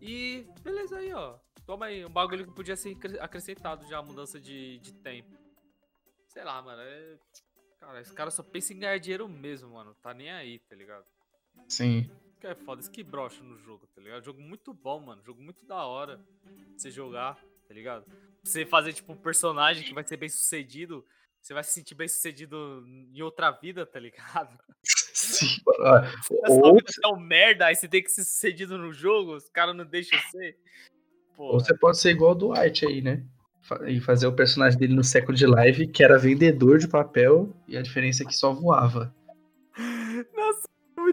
[0.01, 1.39] e beleza aí, ó.
[1.67, 5.37] Toma aí, um bagulho que podia ser acre- acrescentado já, a mudança de, de tempo.
[6.29, 6.83] Sei lá, mano.
[6.83, 7.17] É...
[7.79, 9.95] Cara, esse cara só pensa em ganhar dinheiro mesmo, mano.
[10.03, 11.05] Tá nem aí, tá ligado?
[11.69, 12.11] Sim.
[12.41, 14.25] Que é foda, isso que brocha no jogo, tá ligado?
[14.25, 15.23] Jogo muito bom, mano.
[15.23, 16.17] Jogo muito da hora.
[16.17, 17.35] pra Você jogar,
[17.69, 18.05] tá ligado?
[18.05, 21.05] Pra Você fazer, tipo, um personagem que vai ser bem sucedido.
[21.41, 24.59] Você vai se sentir bem sucedido em outra vida, tá ligado?
[24.83, 25.85] Sim, mano.
[25.85, 28.93] A Ó, sua Ou, vida é um merda, aí você tem que ser sucedido no
[28.93, 30.57] jogo, os caras não deixam ser.
[31.37, 33.23] Ou você pode ser igual o Dwight aí, né?
[33.87, 37.77] E fazer o personagem dele no século de live, que era vendedor de papel, e
[37.77, 39.15] a diferença é que só voava.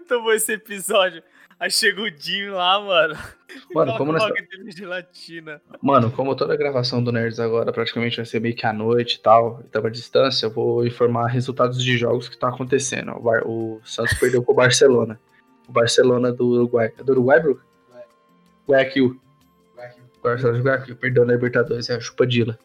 [0.10, 1.22] Muito bom esse episódio.
[1.60, 3.14] Aí chega o Jim lá, mano.
[3.74, 4.14] Mano, como
[4.70, 5.62] gelatina.
[5.82, 9.16] Mano, como toda a gravação do Nerds agora praticamente vai ser meio que à noite
[9.16, 13.12] e tal, e tava à distância, eu vou informar resultados de jogos que estão acontecendo.
[13.14, 15.20] O, Bar- o Santos perdeu pro Barcelona.
[15.68, 16.94] O Barcelona do Uruguai.
[16.98, 17.62] É do Uruguai, Bru?
[18.68, 19.20] Guayaquil.
[20.20, 22.58] O Barcelona de Guayaquil perdeu na Libertadores, é a chupadila.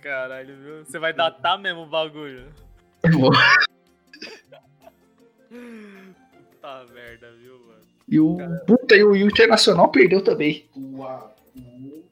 [0.00, 0.84] Caralho, viu?
[0.84, 2.46] Você vai datar mesmo o bagulho.
[6.60, 7.80] Puta merda, viu, mano?
[8.08, 8.36] E o.
[8.66, 10.66] Puta, e o, e o Internacional perdeu também.
[10.74, 12.04] O, a, o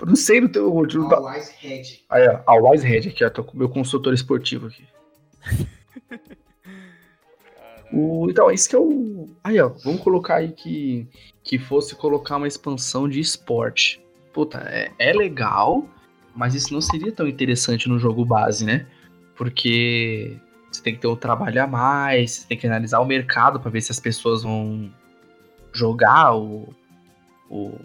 [0.00, 0.68] Eu Não sei no teu.
[0.72, 1.82] no- Always Red.
[2.08, 3.30] Aí, ó, a Wise Head aqui, ó.
[3.30, 4.84] Tô com o meu consultor esportivo aqui.
[7.92, 9.28] O, então, isso que é o.
[9.42, 11.08] Aí, ó, vamos colocar aí que,
[11.42, 14.00] que fosse colocar uma expansão de esporte.
[14.32, 15.88] Puta, é, é legal,
[16.34, 18.86] mas isso não seria tão interessante no jogo base, né?
[19.36, 20.36] Porque
[20.70, 23.70] você tem que ter um trabalho a mais, você tem que analisar o mercado pra
[23.70, 24.92] ver se as pessoas vão
[25.72, 26.74] jogar o,
[27.48, 27.78] o.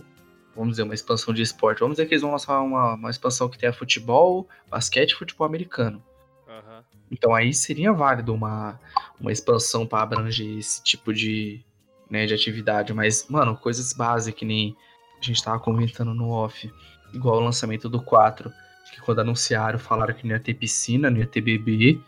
[0.56, 1.80] Vamos dizer, uma expansão de esporte.
[1.80, 5.48] Vamos dizer que eles vão lançar uma, uma expansão que tenha futebol, basquete e futebol
[5.48, 6.04] americano.
[6.48, 6.84] Aham.
[7.12, 8.80] Então aí seria válido uma,
[9.20, 11.60] uma expansão para abranger esse tipo de,
[12.08, 12.94] né, de atividade.
[12.94, 14.76] Mas, mano, coisas básicas que nem
[15.20, 16.72] a gente tava comentando no off.
[17.12, 18.52] Igual o lançamento do 4.
[18.94, 22.00] Que quando anunciaram, falaram que não ia ter piscina, não ia ter bebê.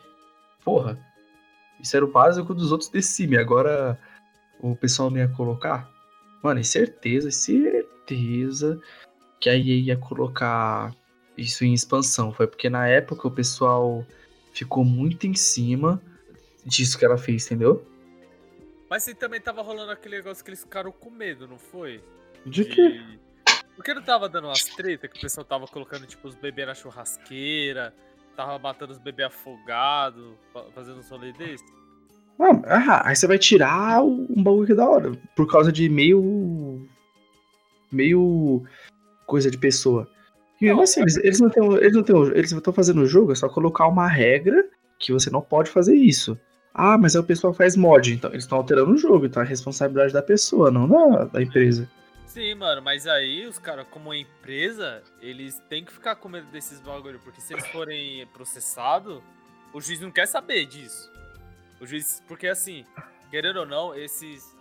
[0.65, 0.99] Porra,
[1.79, 3.37] isso era o básico dos outros Sim.
[3.37, 3.97] Agora
[4.59, 5.89] o pessoal não ia colocar.
[6.43, 8.81] Mano, é certeza, certeza
[9.39, 10.93] que a EA ia colocar
[11.37, 12.33] isso em expansão.
[12.33, 14.05] Foi porque na época o pessoal
[14.53, 16.01] ficou muito em cima
[16.65, 17.85] disso que ela fez, entendeu?
[18.89, 22.03] Mas você também tava rolando aquele negócio que eles ficaram com medo, não foi?
[22.45, 22.63] De
[23.75, 26.73] Porque não tava dando umas treta que o pessoal tava colocando, tipo, os bebês na
[26.73, 27.93] churrasqueira,
[28.35, 31.63] tava matando os bebês afogados, fa- fazendo uns rolê desse?
[32.39, 35.11] Ah, ah, aí você vai tirar um bagulho que é da hora.
[35.35, 36.85] Por causa de meio.
[37.91, 38.63] meio.
[39.25, 40.07] coisa de pessoa.
[40.59, 41.73] E mesmo Não, assim, eles, eles não têm.
[41.75, 42.15] Eles não têm.
[42.33, 44.65] Eles estão fazendo o jogo, é só colocar uma regra
[44.99, 46.37] que você não pode fazer isso.
[46.73, 49.45] Ah, mas aí o pessoal faz mod, então eles estão alterando o jogo, então é
[49.45, 51.89] responsabilidade da pessoa, não da, da empresa.
[52.27, 56.79] Sim, mano, mas aí os caras, como empresa, eles têm que ficar com medo desses
[56.81, 59.23] bagulho, porque se eles forem processados,
[59.73, 61.11] o juiz não quer saber disso.
[61.79, 62.85] O juiz, porque assim,
[63.29, 64.55] querendo ou não, esses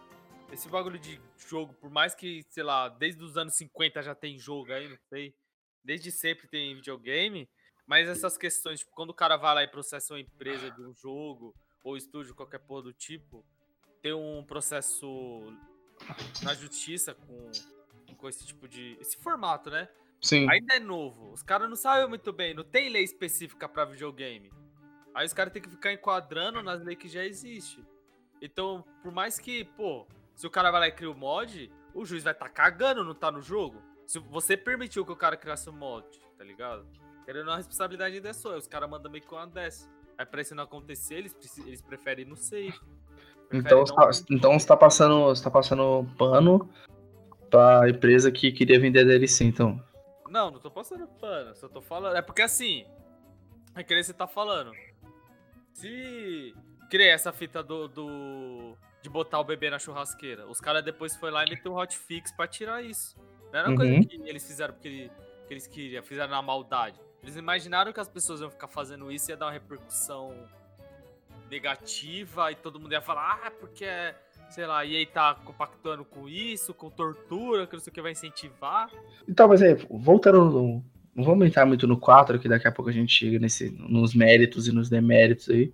[0.53, 4.39] esse bagulho de jogo, por mais que, sei lá, desde os anos 50 já tem
[4.39, 5.35] jogo aí, não sei,
[5.83, 7.49] desde sempre tem videogame,
[7.87, 10.95] mas essas questões, tipo, quando o cara vai lá e processa uma empresa de um
[10.95, 13.45] jogo, ou estúdio, qualquer porra do tipo,
[14.01, 15.07] tem um processo
[16.43, 17.51] na justiça com,
[18.17, 18.97] com esse tipo de.
[19.01, 19.89] esse formato, né?
[20.21, 20.49] Sim.
[20.51, 21.33] Ainda é novo.
[21.33, 24.51] Os caras não sabem muito bem, não tem lei específica pra videogame.
[25.15, 27.85] Aí os caras têm que ficar enquadrando nas leis que já existem.
[28.41, 32.05] Então, por mais que, pô, se o cara vai lá e cria o mod, o
[32.05, 33.81] juiz vai estar tá cagando, não tá no jogo.
[34.07, 36.87] Se você permitiu que o cara criasse o mod, tá ligado?
[37.25, 38.57] Querendo não, a responsabilidade ainda é sua.
[38.57, 39.89] Os caras mandam meio que uma dessa.
[40.19, 42.81] Aí pra isso não acontecer, eles, eles preferem ir no safe.
[43.53, 45.27] Então, você tá, então você tá passando.
[45.27, 46.69] Você tá passando pano
[47.51, 49.81] pra empresa que queria vender DLC, então.
[50.29, 52.17] Não, não tô passando pano, só tô falando.
[52.17, 52.85] É porque assim,
[53.75, 54.73] é que você tá falando.
[55.73, 56.55] Se
[56.91, 61.31] criei essa fita do, do- de botar o bebê na churrasqueira, os caras depois foi
[61.31, 63.17] lá e meteu um hotfix pra tirar isso.
[63.53, 63.95] Não era uma Uhum.
[64.03, 65.11] coisa que eles fizeram porque
[65.47, 66.99] que eles queriam, fizeram na maldade.
[67.23, 70.35] Eles imaginaram que as pessoas iam ficar fazendo isso e ia dar uma repercussão
[71.55, 73.87] negativa e todo mundo ia falar, ah, porque,
[74.51, 78.03] sei lá, e aí tá compactuando com isso, com tortura, que não sei o que
[78.03, 78.91] vai incentivar.
[79.29, 82.91] Então, mas aí, voltando no, Não vamos entrar muito no 4, que daqui a pouco
[82.91, 85.73] a gente chega nesse, nos méritos e nos deméritos aí.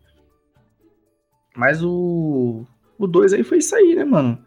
[1.57, 2.65] Mas o.
[2.99, 4.45] O 2 aí foi isso aí, né, mano?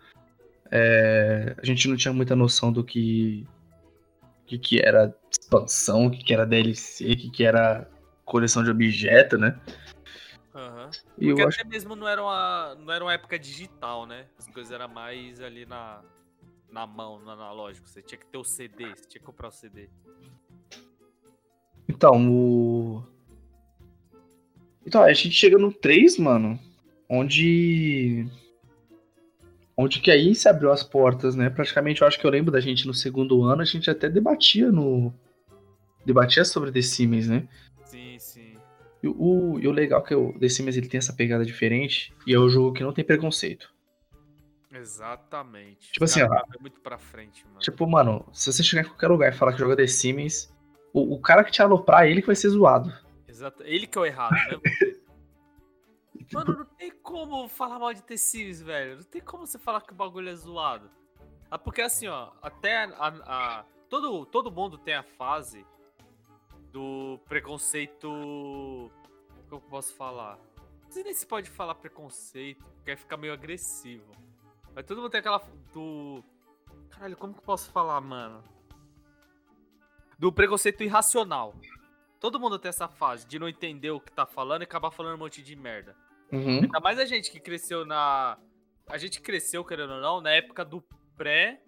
[0.70, 3.46] É, a gente não tinha muita noção do que.
[4.46, 7.90] que, que era expansão, o que, que era DLC, o que, que era
[8.24, 9.60] coleção de objeto, né?
[11.18, 14.28] E Porque eu até acho mesmo não era, uma, não era uma época digital, né?
[14.38, 16.02] As coisas eram mais ali na,
[16.72, 17.88] na mão, no analógico.
[17.88, 19.90] Você tinha que ter o CD, você tinha que comprar o CD.
[21.88, 23.04] Então, o.
[24.86, 26.60] Então, a gente chega no 3, mano,
[27.10, 28.26] onde.
[29.76, 31.50] Onde que aí se abriu as portas, né?
[31.50, 34.72] Praticamente, eu acho que eu lembro da gente no segundo ano, a gente até debatia
[34.72, 35.14] no.
[36.06, 37.48] Debatia sobre The Sims, né?
[37.86, 38.43] Sim, sim.
[39.04, 42.14] E o, e o legal é que o The Sims ele tem essa pegada diferente
[42.26, 43.70] e é um jogo que não tem preconceito.
[44.72, 45.92] Exatamente.
[45.92, 46.28] Tipo assim, ó.
[46.30, 47.60] vai muito pra frente, mano.
[47.60, 50.52] Tipo, mano, se você chegar em qualquer lugar e falar que joga The Sims,
[50.94, 52.92] o, o cara que te aloprar, ele que vai ser zoado.
[53.28, 53.62] Exato.
[53.64, 54.60] Ele que é o errado, né?
[56.32, 58.96] Mano, não tem como falar mal de The Sims, velho.
[58.96, 60.90] Não tem como você falar que o bagulho é zoado.
[61.52, 65.64] Ah, porque assim, ó, até a, a- todo, todo mundo tem a fase
[66.74, 68.10] do preconceito.
[69.48, 70.40] Como eu posso falar?
[70.94, 74.12] Não nem se pode falar preconceito, porque aí fica meio agressivo.
[74.76, 75.42] Mas todo mundo tem aquela.
[75.72, 76.24] Do.
[76.90, 78.44] Caralho, como que eu posso falar, mano?
[80.18, 81.56] Do preconceito irracional.
[82.20, 85.16] Todo mundo tem essa fase de não entender o que tá falando e acabar falando
[85.16, 85.96] um monte de merda.
[86.32, 86.62] Uhum.
[86.62, 88.38] Ainda mais a gente que cresceu na.
[88.88, 90.82] A gente cresceu, querendo ou não, na época do
[91.16, 91.62] pré.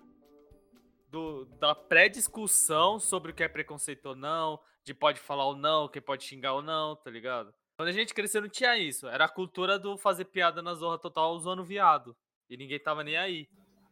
[1.09, 5.89] Do, da pré-discussão sobre o que é preconceito ou não, de pode falar ou não,
[5.89, 7.51] quem pode xingar ou não, tá ligado?
[7.75, 9.07] Quando a gente cresceu não tinha isso.
[9.07, 12.15] Era a cultura do fazer piada na Zorra Total usando viado.
[12.49, 13.49] E ninguém tava nem aí.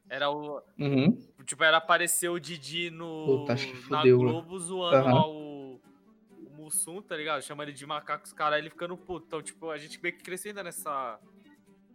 [0.10, 0.62] Era o.
[0.78, 1.18] Uhum.
[1.46, 4.04] Tipo, era aparecer o Didi no, Puta, acho que na.
[4.04, 5.14] Globo zoando Aham.
[5.14, 5.82] lá o,
[6.46, 7.42] o Mussum, tá ligado?
[7.42, 9.26] Chama ele de macaco, os caras ele ficando puto.
[9.26, 11.20] Então, tipo, a gente meio que cresceu ainda nessa,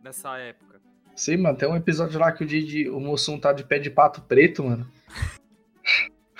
[0.03, 0.81] nessa época.
[1.15, 3.91] Sim, mano, tem um episódio lá que o Didi, o Mussum tá de pé de
[3.91, 4.91] pato preto, mano.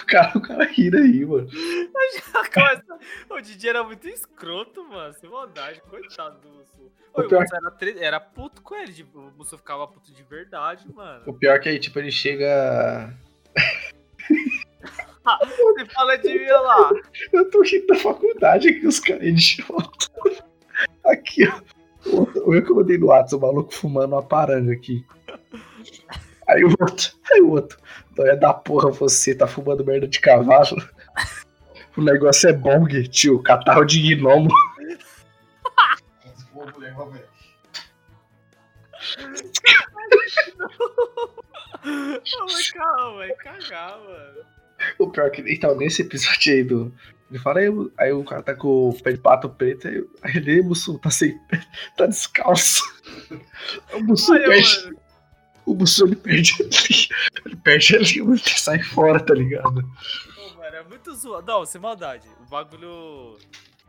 [0.09, 1.47] O cara, o cara ri daí, mano.
[3.31, 5.13] O Didi era muito escroto, mano.
[5.13, 6.89] Sem maldade, coitado do Mussum.
[7.15, 9.07] O o pior- Mussum era, tre- era puto com ele.
[9.15, 11.25] O Mussum ficava puto de verdade, mano.
[11.27, 13.15] O pior é que aí, tipo, ele chega.
[15.53, 16.91] Você fala de mim olha lá.
[17.35, 20.11] Eu tô rindo da faculdade aqui, os caras idiotas.
[21.05, 21.61] Aqui, ó.
[22.51, 25.05] Eu que eu mandei no WhatsApp, o maluco fumando uma paranga aqui.
[26.49, 27.79] Aí o outro, aí o outro.
[28.21, 30.77] É da porra você, tá fumando merda de cavalo.
[31.97, 33.43] O negócio é bong, tio.
[33.43, 34.49] Catarro de gnomo.
[42.75, 44.45] Calma, vai cagar, mano.
[44.99, 46.93] O pior é que, então, nesse episódio aí do.
[47.31, 50.03] Ele fala, aí, o- aí o cara tá com o pé de pato preto, aí,
[50.23, 51.61] aí ele, Mussum, tá sem pé,
[51.97, 52.83] tá descalço.
[53.93, 54.49] O Mussum Olha.
[55.73, 57.09] O ele perde ali,
[57.45, 59.83] ele perde ali, ele sai fora, tá ligado?
[60.35, 61.47] Pô, mano, é muito zoado.
[61.47, 62.29] Não, sem maldade.
[62.41, 63.39] O bagulho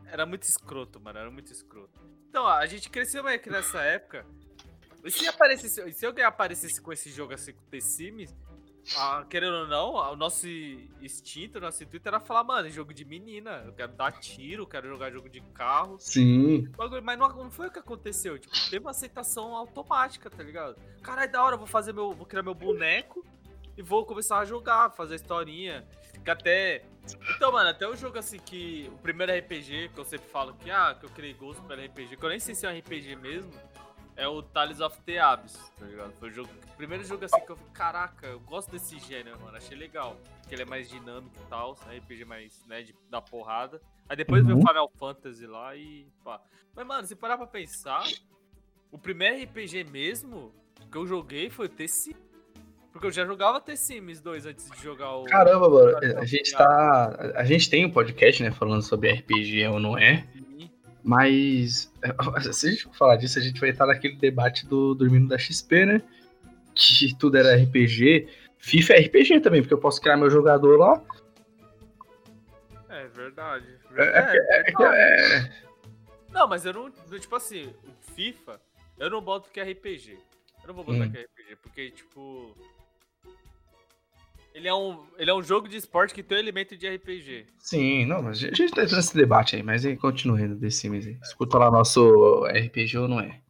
[0.06, 1.18] era muito escroto, mano.
[1.18, 2.00] Era muito escroto.
[2.28, 4.24] Então, ó, a gente cresceu meio que nessa época.
[5.04, 8.34] E se, aparecesse, e se alguém aparecesse com esse jogo assim com The Sims,
[8.96, 10.46] ah, querendo ou não, o nosso
[11.00, 13.62] instinto, o nosso intuito era falar, mano, é jogo de menina.
[13.64, 15.96] Eu quero dar tiro, eu quero jogar jogo de carro.
[15.98, 16.68] Sim.
[17.02, 18.38] Mas não, não foi o que aconteceu.
[18.38, 20.76] Tipo, teve uma aceitação automática, tá ligado?
[21.02, 22.12] Caralho, da hora, eu vou fazer meu.
[22.12, 23.24] Vou criar meu boneco
[23.76, 25.86] e vou começar a jogar, fazer a historinha.
[26.24, 26.84] Que até.
[27.36, 28.90] Então, mano, até o jogo assim que.
[28.92, 32.16] O primeiro RPG, que eu sempre falo que, ah, que eu criei gosto pelo RPG,
[32.16, 33.52] que eu nem sei se é um RPG mesmo,
[34.20, 36.12] é o Tales of the Abyss, tá ligado?
[36.20, 39.56] Foi o, jogo, primeiro jogo assim que eu falei, caraca, eu gosto desse gênero, mano,
[39.56, 40.16] achei legal.
[40.40, 41.98] Porque ele é mais dinâmico e tal, né?
[41.98, 43.80] RPG mais, né, de dar porrada.
[44.08, 44.64] Aí depois veio Uhum.
[44.64, 46.40] o Final Fantasy lá e pá.
[46.74, 48.04] Mas, mano, se parar pra pensar,
[48.90, 50.52] o primeiro RPG mesmo
[50.90, 52.16] que eu joguei foi o T-Sims.
[52.92, 55.24] Porque eu já jogava T-Sims 2 antes de jogar o.
[55.24, 57.32] Caramba, mano, a gente tá.
[57.36, 60.26] A gente tem um podcast, né, falando sobre RPG ou não é,
[61.10, 61.92] mas
[62.54, 65.36] se a gente for falar disso, a gente vai estar naquele debate do Dormindo da
[65.36, 66.02] XP, né?
[66.74, 68.28] Que tudo era RPG.
[68.58, 71.02] FIFA é RPG também, porque eu posso criar meu jogador lá.
[72.88, 73.66] É verdade.
[73.96, 75.52] É, é, é, é, é-
[76.30, 76.90] Não, mas eu não.
[77.18, 78.60] Tipo assim, o FIFA,
[78.98, 80.12] eu não boto que é RPG.
[80.62, 81.10] Eu não vou botar Hum.
[81.10, 82.56] que é RPG, porque, tipo.
[84.54, 87.46] Ele é, um, ele é um jogo de esporte que tem um elemento de RPG.
[87.58, 90.70] Sim, não, mas a gente tá entrando nesse debate aí, mas aí continue no The
[90.70, 91.18] Sims aí.
[91.22, 93.40] Escuta lá nosso RPG ou não é?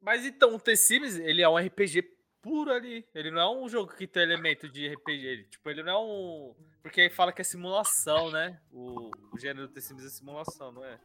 [0.00, 2.02] Mas então, o The Sims, ele é um RPG
[2.44, 3.04] puro ali.
[3.14, 5.26] Ele não é um jogo que tem elemento de RPG.
[5.26, 6.54] Ele, tipo, ele não é um.
[6.82, 8.60] Porque aí fala que é simulação, né?
[8.70, 11.00] O, o gênero do The Sims é simulação, não é?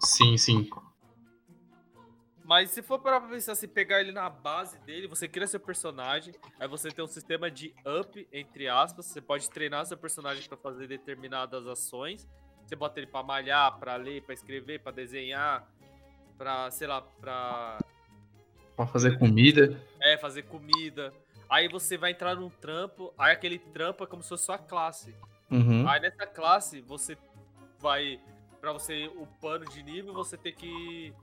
[0.00, 0.68] Sim, sim.
[2.48, 6.34] Mas se for para pensar se pegar ele na base dele, você cria seu personagem,
[6.58, 10.56] aí você tem um sistema de up, entre aspas, você pode treinar seu personagem para
[10.56, 12.26] fazer determinadas ações.
[12.64, 15.68] Você bota ele para malhar, para ler, para escrever, para desenhar,
[16.38, 17.76] para, sei lá, para
[18.74, 19.78] Pra fazer comida.
[20.00, 21.12] é, fazer comida.
[21.50, 25.14] Aí você vai entrar num trampo, aí aquele trampo é como se fosse sua classe.
[25.50, 25.86] Uhum.
[25.86, 27.18] Aí nessa classe você
[27.78, 28.18] vai
[28.60, 31.14] Pra você upando de nível, você tem que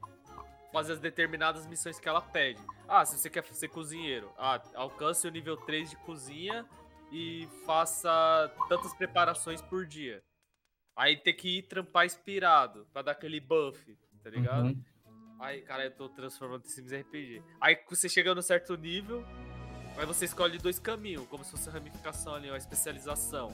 [0.76, 2.62] fazer as determinadas missões que ela pede.
[2.86, 6.66] Ah, se você quer ser cozinheiro, ah, alcance o nível 3 de cozinha
[7.14, 10.22] e faça tantas preparações por dia.
[10.94, 14.66] Aí tem que ir trampar inspirado pra dar aquele buff, tá ligado?
[14.66, 14.84] Uhum.
[15.40, 17.42] Aí, cara, eu tô transformando em Sims RPG.
[17.62, 19.24] Aí você chega no certo nível,
[19.98, 23.48] aí você escolhe dois caminhos, como se fosse a ramificação ali, uma especialização.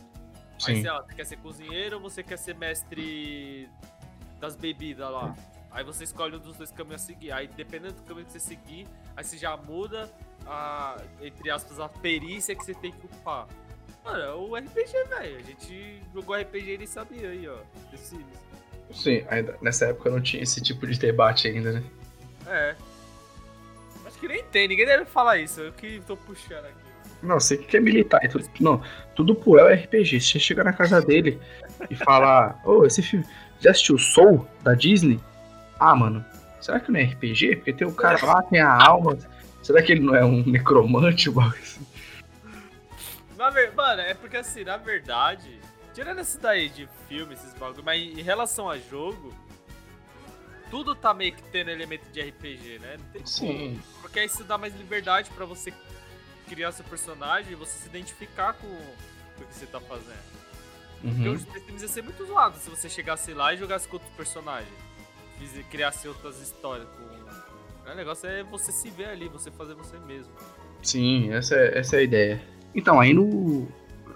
[0.65, 0.81] Aí, Sim.
[0.81, 3.69] sei lá, você quer ser cozinheiro ou você quer ser mestre
[4.39, 5.35] das bebidas lá?
[5.71, 7.31] Aí você escolhe um dos dois caminhos a seguir.
[7.31, 10.09] Aí, dependendo do caminho que você seguir, aí você já muda,
[10.45, 13.47] a, entre aspas, a perícia que você tem que upar.
[14.03, 15.37] Mano, é o RPG, velho.
[15.37, 17.57] A gente jogou RPG e nem sabia aí, ó.
[17.91, 18.25] The Sims.
[18.91, 21.83] Sim, ainda, nessa época não tinha esse tipo de debate ainda, né?
[22.47, 22.75] É.
[24.05, 25.61] Acho que nem tem, ninguém deve falar isso.
[25.61, 26.91] Eu que tô puxando aqui.
[27.23, 28.19] Não, você que quer militar.
[28.29, 28.81] tudo, não,
[29.15, 30.19] tudo pro El é RPG.
[30.19, 31.39] Se você chegar na casa dele
[31.89, 33.25] e falar, ô, esse filme.
[33.59, 35.19] Já assistiu Soul da Disney?
[35.83, 36.23] Ah, mano,
[36.61, 37.55] será que não é RPG?
[37.55, 39.17] Porque tem o cara lá, tem a alma.
[39.63, 41.27] Será que ele não é um necromante?
[41.27, 41.85] o bagulho assim?
[43.75, 45.59] Mano, é porque assim, na verdade,
[45.95, 49.33] tirando esse daí de filme, esses bagulho, mas em relação a jogo,
[50.69, 52.97] tudo tá meio que tendo elemento de RPG, né?
[53.25, 53.81] Sim.
[53.99, 55.73] Porque aí isso dá mais liberdade pra você
[56.47, 60.41] criar seu personagem e você se identificar com o que você tá fazendo.
[61.01, 61.33] Porque Uhum.
[61.33, 64.11] os The Sims ia ser muito zoado se você chegasse lá e jogasse com outro
[64.15, 64.71] personagem.
[65.41, 67.91] Fiz- Criasse outras histórias com.
[67.91, 70.31] O negócio é você se ver ali, você fazer você mesmo.
[70.83, 72.41] Sim, essa é, essa é a ideia.
[72.73, 73.67] Então, aí no.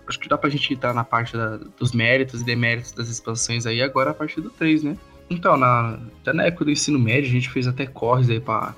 [0.08, 3.66] Acho que dá pra gente entrar na parte da- dos méritos e deméritos das expansões
[3.66, 4.96] aí, agora a partir do 3, né?
[5.30, 8.76] Então, na, até na época do ensino médio, a gente fez até corres aí pra.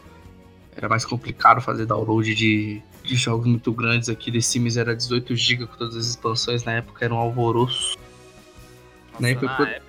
[0.76, 4.32] Era mais complicado fazer download de, de jogos muito grandes aqui.
[4.32, 7.98] The Sims era 18 GB com todas as expansões, na época era um alvoroço.
[9.12, 9.87] Nossa, Nem foi na época,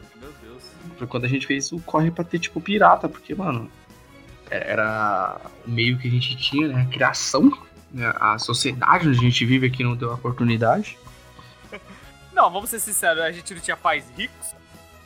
[0.98, 3.70] Foi quando a gente fez o corre pra ter tipo pirata, porque, mano,
[4.50, 6.82] era o meio que a gente tinha, né?
[6.82, 7.50] A criação,
[7.92, 8.12] né?
[8.18, 10.98] a sociedade onde a gente vive aqui não deu a oportunidade.
[12.32, 14.54] Não, vamos ser sinceros, a gente não tinha pais ricos.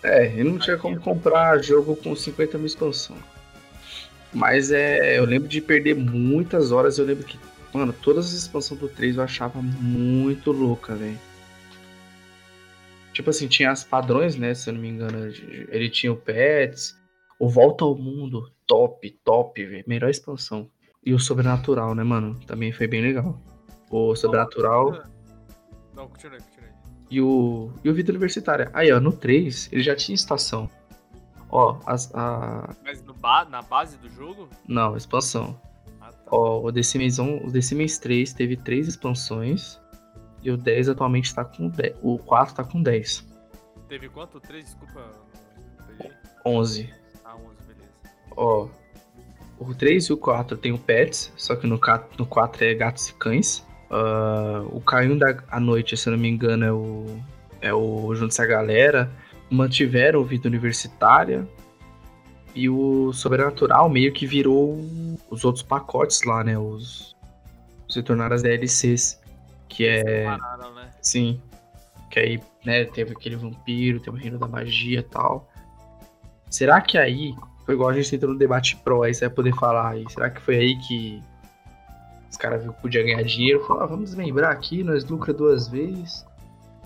[0.03, 3.17] É, e não tinha como comprar jogo com 50 mil expansão.
[4.33, 6.99] Mas é, eu lembro de perder muitas horas.
[6.99, 7.39] Eu lembro que,
[7.73, 11.19] mano, todas as expansões do 3 eu achava muito louca, velho.
[13.13, 14.55] Tipo assim, tinha as padrões, né?
[14.55, 15.27] Se eu não me engano,
[15.69, 16.97] ele tinha o Pets,
[17.39, 19.85] o Volta ao Mundo, top, top, velho.
[19.87, 20.71] Melhor expansão.
[21.05, 22.39] E o Sobrenatural, né, mano?
[22.47, 23.41] Também foi bem legal.
[23.91, 25.03] O Sobrenatural
[25.95, 26.43] Não, continua aí.
[27.11, 28.71] e o, e o Vida Universitária.
[28.73, 30.71] Aí, ó, no 3, ele já tinha estação.
[31.51, 32.75] Ó, as, a.
[32.83, 34.49] Mas no ba na base do jogo?
[34.67, 35.61] Não, expansão.
[36.01, 36.31] Ah, tá.
[36.31, 39.79] Ó, o The Sims 1, o The Sims 3 teve três expansões.
[40.43, 41.95] E o 10 atualmente tá com 10.
[42.03, 43.27] O 4 tá com 10.
[43.89, 44.41] Teve quanto?
[44.41, 44.65] 3?
[44.65, 45.01] Desculpa.
[45.79, 46.13] não peguei.
[46.45, 46.91] 11.
[47.25, 47.91] Ah, 11, beleza.
[48.37, 48.69] Ó.
[49.59, 52.75] O 3 e o 4 tem o Pets, só que no, ca- no 4 é
[52.75, 53.65] gatos e cães.
[53.91, 57.07] Ah, o Caindo da à Noite, se eu não me engano, é o.
[57.61, 59.09] É o Junte-se a Galera.
[59.49, 61.47] Mantiveram o Vida Universitária.
[62.55, 64.79] E o Sobrenatural meio que virou
[65.31, 66.59] os outros pacotes lá, né?
[66.59, 67.15] Os.
[67.89, 69.21] Se tornaram as DLCs.
[69.73, 70.25] Que é.
[70.25, 70.91] Pararam, né?
[71.01, 71.41] Sim.
[72.11, 75.49] Que aí, né, teve aquele vampiro, tem o reino da magia e tal.
[76.51, 79.55] Será que aí, foi igual a gente entrou no debate pro, aí você vai poder
[79.55, 81.23] falar aí, será que foi aí que
[82.31, 83.65] os caras viram que podia ganhar dinheiro?
[83.67, 86.27] Falaram, ah, vamos lembrar aqui, nós lucra duas vezes.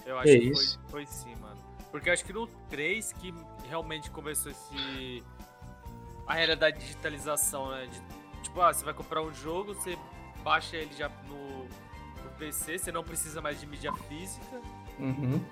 [0.04, 0.78] Eu acho É que isso.
[0.86, 1.56] foi, foi sim, mano.
[1.90, 3.34] Porque eu acho que no 3 que
[3.68, 5.24] realmente começou esse.
[6.28, 7.86] A era da digitalização, né?
[7.86, 9.98] De- tipo, ah, você vai comprar um jogo, você
[10.44, 11.66] baixa ele já no
[12.36, 14.60] PC, você não precisa mais de mídia física.
[14.98, 15.44] Uhum.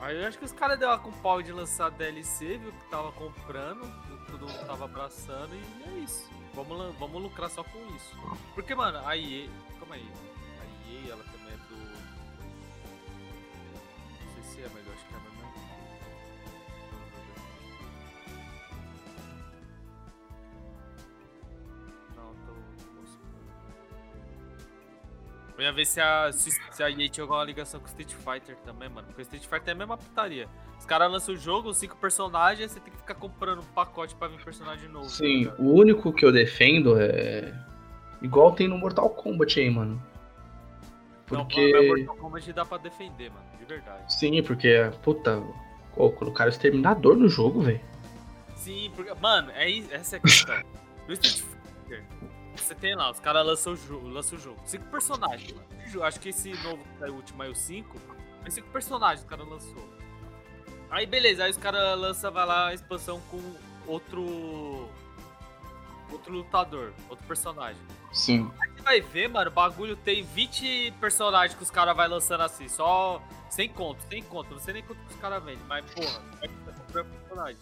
[0.00, 2.72] Aí eu acho que os caras deu com pau de lançar DLC, viu?
[2.72, 3.80] Que tava comprando,
[4.30, 6.28] todo mundo tava abraçando e é isso.
[6.54, 8.16] Vamos, vamos lucrar só com isso.
[8.54, 9.48] Porque, mano, a EA.
[9.78, 10.08] Calma aí.
[25.58, 28.56] Eu ia ver se a, se, se a EA tinha alguma ligação com Street Fighter
[28.64, 29.06] também, mano.
[29.06, 30.48] Porque Street Fighter é a mesma putaria.
[30.78, 34.28] Os caras lançam o jogo, cinco personagens, você tem que ficar comprando um pacote pra
[34.28, 35.08] vir personagem novo.
[35.08, 35.60] Sim, tá ligado?
[35.62, 37.54] o único que eu defendo é.
[38.20, 40.02] Igual tem no Mortal Kombat aí, mano.
[41.26, 41.72] Porque.
[41.72, 43.44] Não, Mortal Kombat dá pra defender, mano.
[43.58, 44.12] De verdade.
[44.14, 45.42] Sim, porque, puta,
[45.94, 47.80] pô, colocaram o Exterminador no jogo, velho.
[48.54, 49.12] Sim, porque.
[49.20, 50.62] Mano, é, isso- essa é a questão.
[51.08, 52.04] No Street Fighter,
[52.62, 54.60] você tem lá, os caras lançam o jogo, lançam o jogo.
[54.64, 55.54] Cinco personagens.
[56.02, 58.00] Acho que esse novo que saiu, último aí, o 5,
[58.44, 59.88] é cinco personagens o cara lançou.
[60.90, 63.40] Aí beleza, aí os caras lançam, vai lá, a expansão com
[63.86, 64.88] outro.
[66.10, 67.82] Outro lutador, outro personagem.
[68.12, 68.48] Sim.
[68.76, 72.68] Você vai ver, mano, o bagulho tem 20 personagens que os caras vai lançando assim,
[72.68, 76.22] só sem conto, sem conto, não sei nem quanto que os caras vendem, mas porra,
[76.38, 77.58] vai comprar personagem.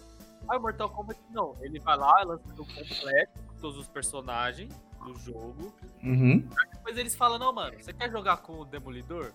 [0.49, 4.79] Aí o Mortal Kombat não, ele vai lá, lança o completo com todos os personagens
[5.03, 5.75] do jogo.
[6.03, 6.47] Uhum.
[6.75, 9.33] Depois eles falam, não, mano, você quer jogar com o Demolidor?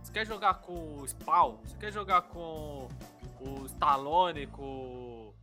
[0.00, 1.56] Você quer jogar com o Spawn?
[1.64, 2.86] Você quer jogar com
[3.40, 5.34] o Stallone, com.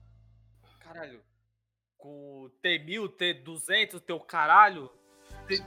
[0.80, 1.20] Caralho.
[1.98, 4.90] Com o T1000, T200, teu caralho?
[5.50, 5.62] Você,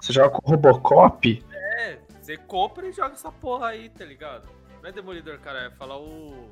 [0.00, 1.44] você joga com o Robocop?
[1.52, 4.48] É, você compra e joga essa porra aí, tá ligado?
[4.80, 6.50] Não é Demolidor, cara, é falar o.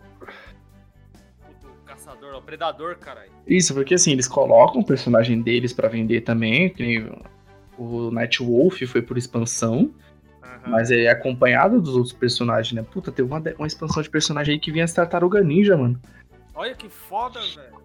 [1.91, 3.31] Caçador, o predador, caralho.
[3.47, 6.73] Isso, porque assim, eles colocam o personagem deles pra vender também,
[7.77, 9.91] o Night Wolf foi por expansão,
[10.67, 12.83] mas é acompanhado dos outros personagens, né?
[12.83, 16.01] Puta, teve uma, uma expansão de personagem aí que vinha as Tartaruga Ninja, mano.
[16.55, 17.81] Olha que foda, velho.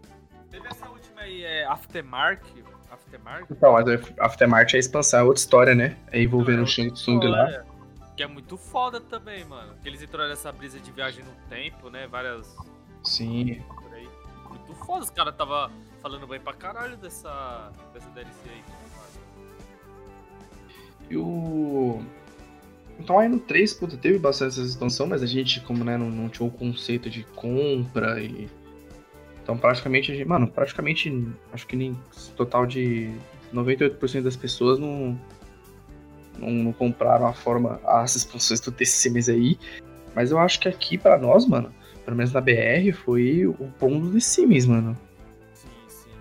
[0.52, 2.44] Teve essa última aí, é Aftermark.
[2.92, 3.46] Aftermark?
[3.50, 5.96] Então, mas o Aftermath é a expansão, é outra história, né?
[6.12, 7.64] É envolvendo É o Shang Tsung lá.
[8.16, 9.74] Que é muito foda também, mano.
[9.82, 12.08] Que eles entraram nessa brisa de viagem no tempo, né?
[12.08, 12.56] Várias.
[13.04, 13.62] Sim.
[14.86, 15.04] Foda.
[15.04, 15.72] Os caras tava
[16.02, 18.64] falando bem pra caralho dessa, dessa DLC aí.
[21.10, 22.02] E o.
[23.00, 26.10] Então aí no 3, puta, teve bastante essa expansão, mas a gente, como né, não,
[26.10, 28.50] não tinha o conceito de compra e.
[29.44, 31.12] Então praticamente, a gente- mano, praticamente,
[31.54, 31.96] acho que nem
[32.36, 33.14] total de
[33.54, 35.20] 98% das pessoas não,
[36.40, 39.60] não, não compraram a forma, as expansões do TCMs aí.
[40.16, 41.72] Mas eu acho que aqui pra nós, mano,
[42.06, 44.96] pelo menos na BR, foi o bom do The Sims, mano.
[45.54, 46.12] Sim, sim.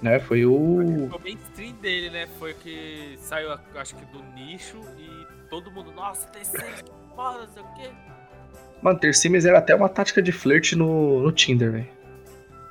[0.00, 0.20] Né?
[0.20, 0.54] Foi o.
[0.54, 2.28] O mainstream dele, né?
[2.38, 7.40] Foi que saiu, acho que do nicho e todo mundo, nossa, tem seis, que foda,
[7.40, 7.90] não sei o quê.
[8.80, 11.88] Mano, The Sims era até uma tática de flirt no, no Tinder, velho.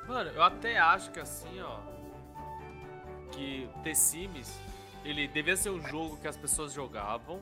[0.06, 1.80] Mano, eu até acho que assim, ó.
[3.30, 4.58] Que The Sims,
[5.04, 7.40] ele devia ser um jogo que as pessoas jogavam,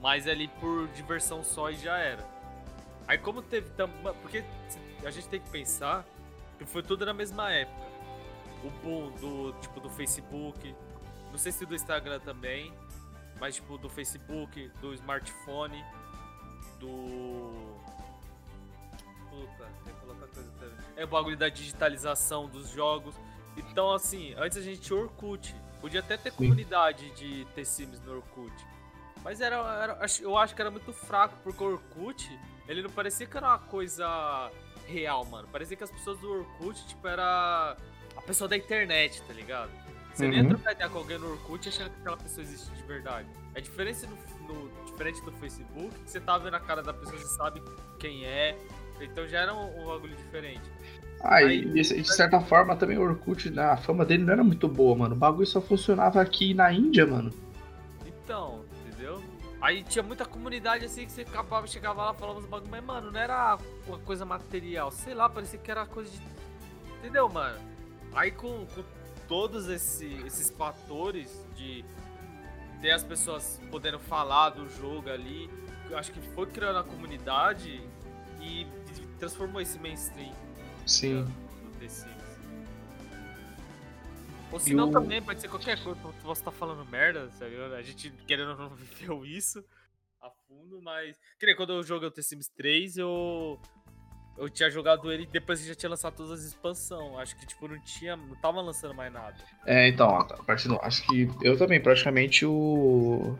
[0.00, 2.41] mas ali por diversão só e já era.
[3.08, 3.96] Aí como teve também.
[4.22, 4.44] Porque
[5.04, 6.04] a gente tem que pensar
[6.58, 7.82] que foi tudo na mesma época.
[8.64, 10.74] O boom do tipo do Facebook,
[11.32, 12.72] não sei se do Instagram também,
[13.40, 15.84] mas tipo do Facebook, do smartphone,
[16.78, 17.76] do.
[19.30, 20.76] Puta, tem que outra coisa também.
[20.96, 23.14] É o bagulho da digitalização dos jogos.
[23.56, 25.54] Então, assim, antes a gente tinha Orkut.
[25.80, 28.52] Podia até ter comunidade de ter Sims no Orkut.
[29.24, 32.38] Mas era, era- eu acho que era muito fraco, porque o Orkut,
[32.68, 34.50] ele não parecia que era uma coisa
[34.86, 35.48] real, mano.
[35.50, 37.76] Parecia que as pessoas do Orkut, tipo, era
[38.16, 39.70] a pessoa da internet, tá ligado?
[40.12, 40.48] Você nem Uhum.
[40.50, 43.28] trocar ideia com alguém no Orkut achando que aquela pessoa existe de verdade.
[43.54, 47.16] É diferente no, no- diferente do Facebook, que você tá vendo a cara da pessoa,
[47.18, 47.62] você sabe
[47.98, 48.58] quem é.
[49.00, 50.60] Então já era um, um bagulho diferente.
[51.22, 54.44] Ah, Aí- e de, de certa forma também o Orkut, a fama dele não era
[54.44, 55.14] muito boa, mano.
[55.14, 57.32] O bagulho só funcionava aqui na Índia, mano.
[58.06, 58.61] Então?
[59.62, 63.12] Aí tinha muita comunidade assim que você acabava, chegava lá falava uns bagulho, mas mano,
[63.12, 63.56] não era
[63.86, 66.20] uma coisa material, sei lá, parecia que era coisa de.
[66.98, 67.58] Entendeu, mano?
[68.12, 68.82] Aí com, com
[69.28, 71.84] todos esse- esses fatores de
[72.80, 75.48] ter as pessoas podendo falar do jogo ali,
[75.88, 77.80] eu acho que foi criando a comunidade
[78.40, 78.66] e,
[79.20, 80.34] transformou esse mainstream
[80.84, 81.24] Sim.
[81.88, 82.06] Sims.
[84.52, 87.56] Ou se não o- também, pode ser qualquer coisa, posso estar falando merda, sabe?
[87.74, 89.64] A gente querendo não viveu isso
[90.20, 91.16] a fundo, mas.
[91.38, 93.58] Que nem quando eu joguei o The Sims 3, eu.
[94.38, 97.18] Eu tinha jogado ele depois que já tinha lançado todas as expansões.
[97.18, 98.16] Acho que, tipo, não tinha.
[98.16, 99.36] Não tava lançando mais nada.
[99.66, 103.36] É, então, a partir do, acho que eu também, praticamente o.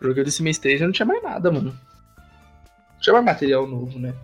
[0.00, 1.70] Joguei desse mês 3 já não tinha mais nada, mano.
[1.72, 4.14] Não tinha mais material novo, né?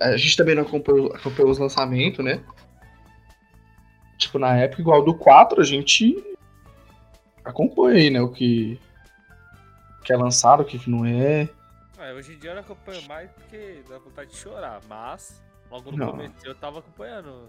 [0.00, 2.40] A gente também não acompanhou, acompanhou os lançamentos, né?
[4.18, 6.22] Tipo, na época, igual do 4, a gente
[7.44, 8.20] acompanha aí, né?
[8.20, 8.78] O que,
[10.00, 11.48] o que é lançado, o que não é.
[11.98, 15.90] Ah, hoje em dia eu não acompanho mais porque dá vontade de chorar, mas logo
[15.92, 16.10] no Não.
[16.12, 17.48] começo eu tava acompanhando.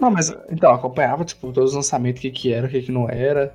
[0.00, 2.92] Não, mas então, acompanhava, tipo, todos os lançamentos, o que que era, o que que
[2.92, 3.54] não era.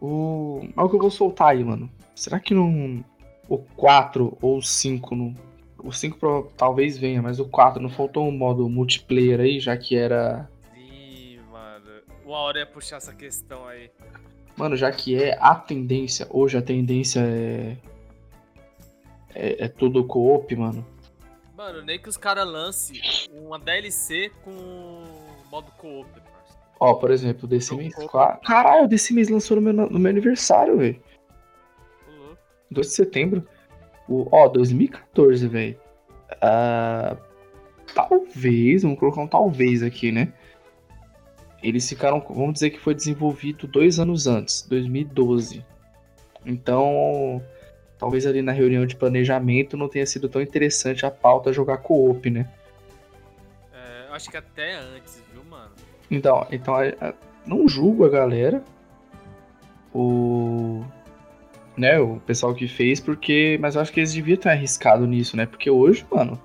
[0.00, 0.60] O.
[0.76, 1.88] Olha o que eu vou soltar aí, mano.
[2.14, 3.04] Será que não.
[3.48, 5.34] O 4 ou o 5 não.
[5.78, 9.76] O 5 pro- talvez venha, mas o 4 não faltou um modo multiplayer aí, já
[9.76, 10.48] que era.
[12.24, 13.90] Uma hora ia puxar essa questão aí.
[14.56, 17.76] Mano, já que é a tendência, hoje a tendência é.
[19.34, 20.86] É, é tudo co-op, mano.
[21.56, 23.00] Mano, nem que os caras lancem
[23.32, 25.04] uma DLC com
[25.50, 26.08] modo co-op.
[26.78, 28.10] Ó, por exemplo, The Sims co-op.
[28.10, 28.46] 4.
[28.46, 31.00] Caralho, o The Sims lançou no meu, no meu aniversário, velho.
[32.08, 32.38] Ô, louco.
[32.70, 33.48] 2 de setembro.
[34.08, 35.80] O, ó, 2014, velho.
[36.40, 37.16] Ah,
[37.94, 40.32] talvez, vamos colocar um talvez aqui, né?
[41.62, 45.64] Eles ficaram, vamos dizer que foi desenvolvido dois anos antes, 2012.
[46.44, 47.40] Então,
[47.98, 52.28] talvez ali na reunião de planejamento não tenha sido tão interessante a pauta jogar co-op,
[52.28, 52.50] né?
[53.72, 55.70] É, eu acho que até antes, viu, mano?
[56.10, 56.74] Então, então
[57.46, 58.62] não julgo a galera.
[59.94, 60.84] O.
[61.76, 63.56] Né, o pessoal que fez, porque.
[63.60, 65.46] Mas eu acho que eles deviam ter arriscado nisso, né?
[65.46, 66.40] Porque hoje, mano.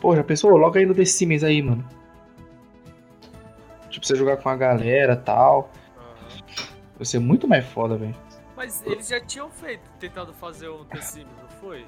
[0.00, 0.56] Pô, já pensou?
[0.56, 1.84] Logo aí no The Sims aí, mano.
[3.94, 5.70] Tipo, você jogar com a galera tal.
[5.96, 6.28] Aham.
[6.96, 8.14] Vai ser muito mais foda, velho.
[8.56, 11.86] Mas eles já tinham feito, tentado fazer um The Sims, não foi?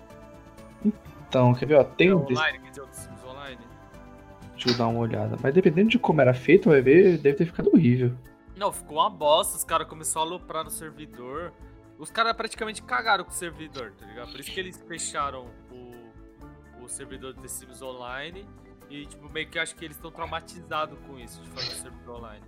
[1.28, 1.84] Então, quer ver, ó?
[1.84, 2.24] Tem É um.
[2.24, 3.58] The- online, quer dizer, o The Sims Online?
[4.52, 5.36] Deixa eu dar uma olhada.
[5.42, 8.12] Mas dependendo de como era feito, vai ver, deve ter ficado horrível.
[8.56, 11.52] Não, ficou uma bosta, os caras começaram a aloprar no servidor.
[11.98, 14.30] Os caras praticamente cagaram com o servidor, tá ligado?
[14.30, 18.46] Por isso que eles fecharam o, o servidor do The Sims Online.
[18.88, 22.16] E, tipo, meio que acho que eles estão traumatizados com isso, de fazer o servidor
[22.18, 22.44] online.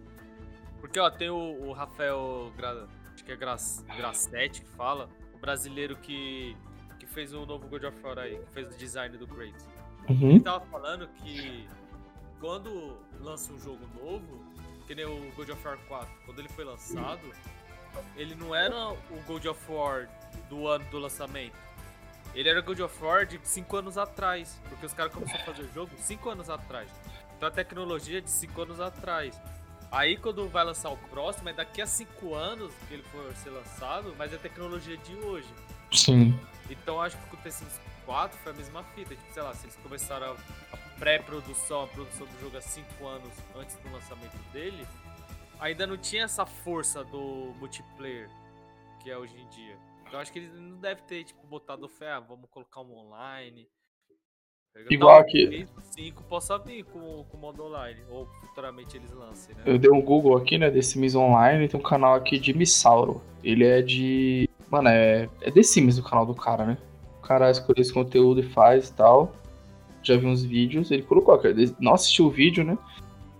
[0.81, 3.57] Porque, ó, tem o, o Rafael, Gra, acho que é Gra,
[3.97, 6.57] Grassetti que fala, o brasileiro que,
[6.99, 9.67] que fez o novo God of War aí, que fez o design do Kratos.
[10.09, 10.31] Uhum.
[10.31, 11.69] Ele tava falando que
[12.41, 14.45] quando lança um jogo novo,
[14.87, 17.21] que nem o God of War 4, quando ele foi lançado,
[18.17, 20.09] ele não era o God of War
[20.49, 21.68] do ano do lançamento.
[22.39, 25.63] Ele era God of War de 5 anos atrás, porque os caras começaram a fazer
[25.63, 26.89] o jogo 5 anos atrás.
[27.37, 29.41] Então a tecnologia é de 5 anos atrás.
[29.91, 33.51] Aí quando vai lançar o próximo, é daqui a 5 anos que ele for ser
[33.51, 35.49] lançado, mas é tecnologia de hoje.
[35.91, 36.39] Sim.
[36.71, 39.17] Então acho que com o The Sims 4 foi a mesma fita.
[39.17, 40.37] Tipo, sei lá, se eles começaram a,
[40.75, 44.87] a pré-produção, a produção do jogo há 5 anos antes do lançamento dele,
[45.59, 48.31] ainda não tinha essa força do multiplayer
[49.01, 49.77] que é hoje em dia.
[50.09, 53.69] Então acho que eles não devem ter, tipo, botado fé, ah, vamos colocar um online.
[54.91, 59.63] Igual o 5 possa vir com, com modo online, ou futuramente eles lancem, né?
[59.67, 63.21] Eu dei um Google aqui, né, The Sims Online, tem um canal aqui de Missauro.
[63.43, 64.49] Ele é de.
[64.71, 66.79] Mano, é, é The Sims o canal do cara, né?
[67.19, 69.33] O cara escolhe esse conteúdo e faz e tal.
[70.03, 72.79] Já vi uns vídeos, ele colocou, ele não assistiu o vídeo, né?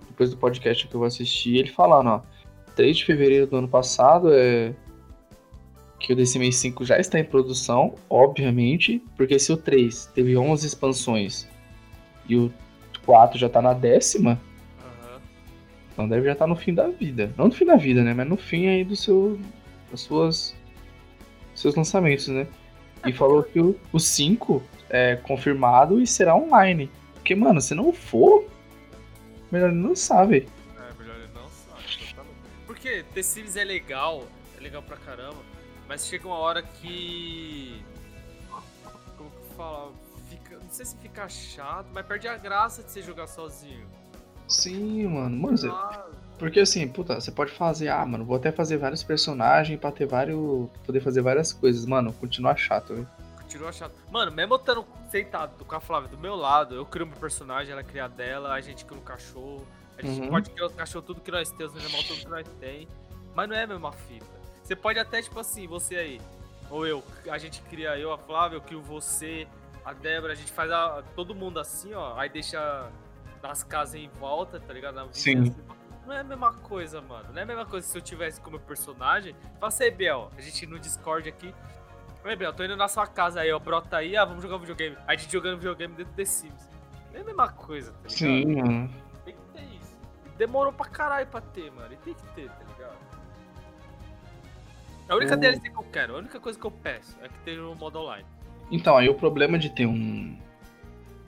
[0.09, 2.23] Depois do podcast que eu vou assistir, ele falando, ó.
[2.75, 4.75] 3 de fevereiro do ano passado é.
[5.99, 10.67] Que o Sims 5 já está em produção, obviamente, porque se o 3 teve 11
[10.67, 11.49] expansões
[12.29, 12.53] e o
[13.05, 14.41] 4 já tá na décima,
[14.81, 15.21] Aham.
[15.93, 17.33] então deve já estar no fim da vida.
[17.37, 18.15] Não no fim da vida, né?
[18.15, 19.39] Mas no fim aí do seu.
[19.91, 20.55] das suas.
[21.55, 22.47] seus lançamentos, né?
[23.07, 26.91] E falou que o, o 5 é confirmado e será online.
[27.15, 28.47] Porque, mano, se não for,
[29.51, 30.49] melhor não sabe.
[30.77, 31.83] É, melhor ele não sabe.
[32.03, 32.37] exatamente.
[32.67, 34.25] Porque The Sims é legal,
[34.57, 35.37] é legal pra caramba,
[35.89, 37.83] mas chega uma hora que.
[39.17, 39.93] Como que fala?
[40.29, 43.87] Fica, não sei se fica chato, mas perde a graça de você jogar sozinho.
[44.47, 45.37] Sim, mano.
[45.37, 46.07] Mano, você- Ah,
[46.39, 50.07] porque assim, puta, você pode fazer, ah, mano, vou até fazer vários personagens pra ter
[50.07, 50.69] vários.
[50.87, 51.85] poder fazer várias coisas.
[51.87, 53.09] Mano, continua chato, velho.
[53.37, 53.95] continua chato.
[54.11, 57.73] Mano, mesmo eu estando sentado com a Flávia do meu lado, eu crio meu personagem,
[57.73, 59.67] ela cria dela, a gente cria um cachorro.
[59.97, 60.29] A gente Uhum.
[60.29, 62.87] pode criar os cachorros, tudo que nós temos, os animais, tudo que nós tem.
[63.35, 64.27] Mas não é a mesma fita.
[64.69, 66.21] Você pode até, tipo assim, você aí,
[66.69, 69.49] ou eu, a gente cria eu, a Flávia, eu crio você,
[69.83, 72.91] a Débora, a gente faz a- todo mundo assim, ó, aí deixa
[73.43, 74.97] as casas em volta, tá ligado?
[74.97, 75.41] Na Sim.
[75.45, 75.65] vizinhança.
[76.07, 77.31] Não é a mesma coisa, mano.
[77.33, 79.35] Não é a mesma coisa se eu tivesse como personagem.
[79.59, 81.55] Fala assim, Biel, a gente no Discord aqui.
[82.23, 83.59] Oi, Biel, tô indo na sua casa aí, ó.
[83.59, 84.97] Brota aí, ah, vamos jogar um videogame.
[85.07, 86.69] Aí a gente jogando videogame dentro The Sims.
[87.11, 88.13] Não é a mesma coisa, tá ligado?
[88.19, 88.91] Sim, mano.
[89.25, 89.97] Tem que ter isso.
[90.37, 91.91] Demorou pra caralho pra ter, mano.
[91.91, 92.68] E tem que ter, tá ligado?
[95.09, 97.39] A única Eu- DLC que eu quero, a única coisa que eu peço é que
[97.45, 98.27] tenha um modo online.
[98.71, 100.37] Então, aí o problema de ter um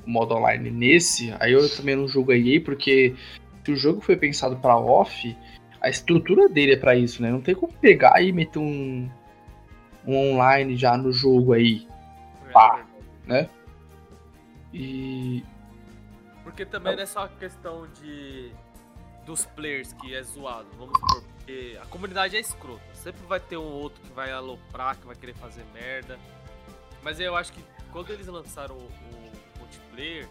[0.04, 3.14] modo online nesse, aí eu também não julgo a EA, porque
[3.64, 5.36] se o jogo foi pensado pra off,
[5.80, 7.30] a estrutura dele é pra isso, né?
[7.30, 9.08] Não tem como pegar e meter um,
[10.06, 11.88] um online já no jogo aí.
[12.52, 12.84] Pá.
[14.72, 15.42] E.
[16.44, 18.52] Porque também não é só questão de
[19.30, 22.82] dos players que é zoado, vamos supor, porque a comunidade é escrota.
[22.94, 26.18] Sempre vai ter um outro que vai aloprar, que vai querer fazer merda.
[27.00, 30.28] Mas eu acho que quando eles lançaram o, o multiplayer,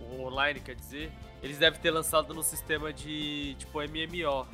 [0.00, 1.10] o online quer dizer,
[1.42, 4.46] eles devem ter lançado no sistema de tipo MMO.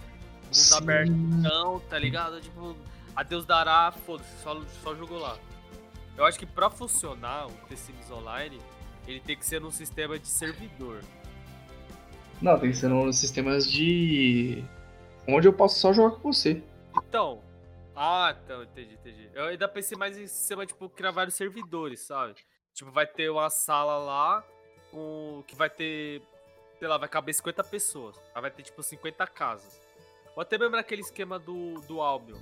[0.44, 0.76] Mundo Sim.
[0.76, 2.40] aberto, então, tá ligado?
[2.40, 2.76] Tipo,
[3.16, 5.36] a Deus dará, foda-se, só, só jogou lá.
[6.16, 8.60] Eu acho que pra funcionar o The Sims Online,
[9.08, 11.00] ele tem que ser num sistema de servidor.
[12.44, 14.62] Não, tem que ser nos sistemas de.
[15.26, 16.62] Onde eu posso só jogar com você.
[16.94, 17.42] Então.
[17.96, 19.30] Ah, então, entendi, entendi.
[19.32, 22.34] Eu ainda pensei mais em sistema, tipo, criar vários servidores, sabe?
[22.74, 24.44] Tipo, vai ter uma sala lá
[24.90, 25.42] com.
[25.46, 26.20] que vai ter.
[26.78, 28.20] Sei lá, vai caber 50 pessoas.
[28.34, 29.80] Aí vai ter, tipo, 50 casas.
[30.36, 32.38] Ou até mesmo naquele esquema do, do Albion.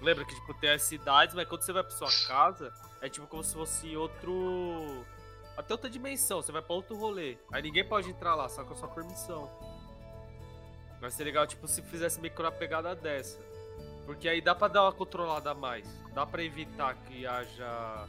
[0.00, 2.72] Lembra que, tipo, tem as cidades, mas quando você vai pra sua casa,
[3.02, 5.04] é tipo como se fosse outro.
[5.58, 7.36] Até outra dimensão, você vai pra outro rolê.
[7.52, 9.50] Aí ninguém pode entrar lá, só com a sua permissão.
[11.00, 13.40] Vai ser legal, tipo, se fizesse meio que uma pegada dessa.
[14.06, 15.84] Porque aí dá pra dar uma controlada a mais.
[16.14, 18.06] Dá pra evitar que haja.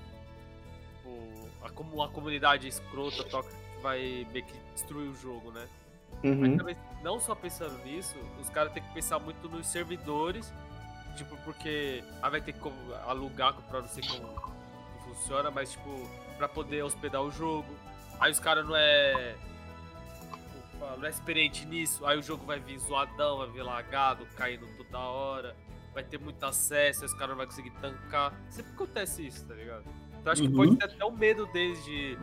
[0.98, 5.68] Tipo, a, como a comunidade escrota que vai meio que destruir o jogo, né?
[6.24, 6.58] Mas Uhum.
[6.58, 10.54] também, não só pensando nisso, os caras têm que pensar muito nos servidores.
[11.18, 12.72] Tipo, porque aí vai ter que
[13.08, 14.36] alugar pra não sei como
[15.04, 15.90] funciona, mas tipo,
[16.40, 17.68] pra poder hospedar o jogo.
[18.20, 19.36] Aí os caras não é.
[20.98, 24.98] Não é experiente nisso, aí o jogo vai vir zoadão, vai vir lagado, caindo toda
[24.98, 25.56] hora,
[25.94, 28.34] vai ter muito acesso, aí os caras não vão conseguir tancar.
[28.50, 29.84] Sempre acontece isso, tá ligado?
[30.20, 30.56] Então acho que Uhum.
[30.56, 32.18] pode ter até o medo deles de,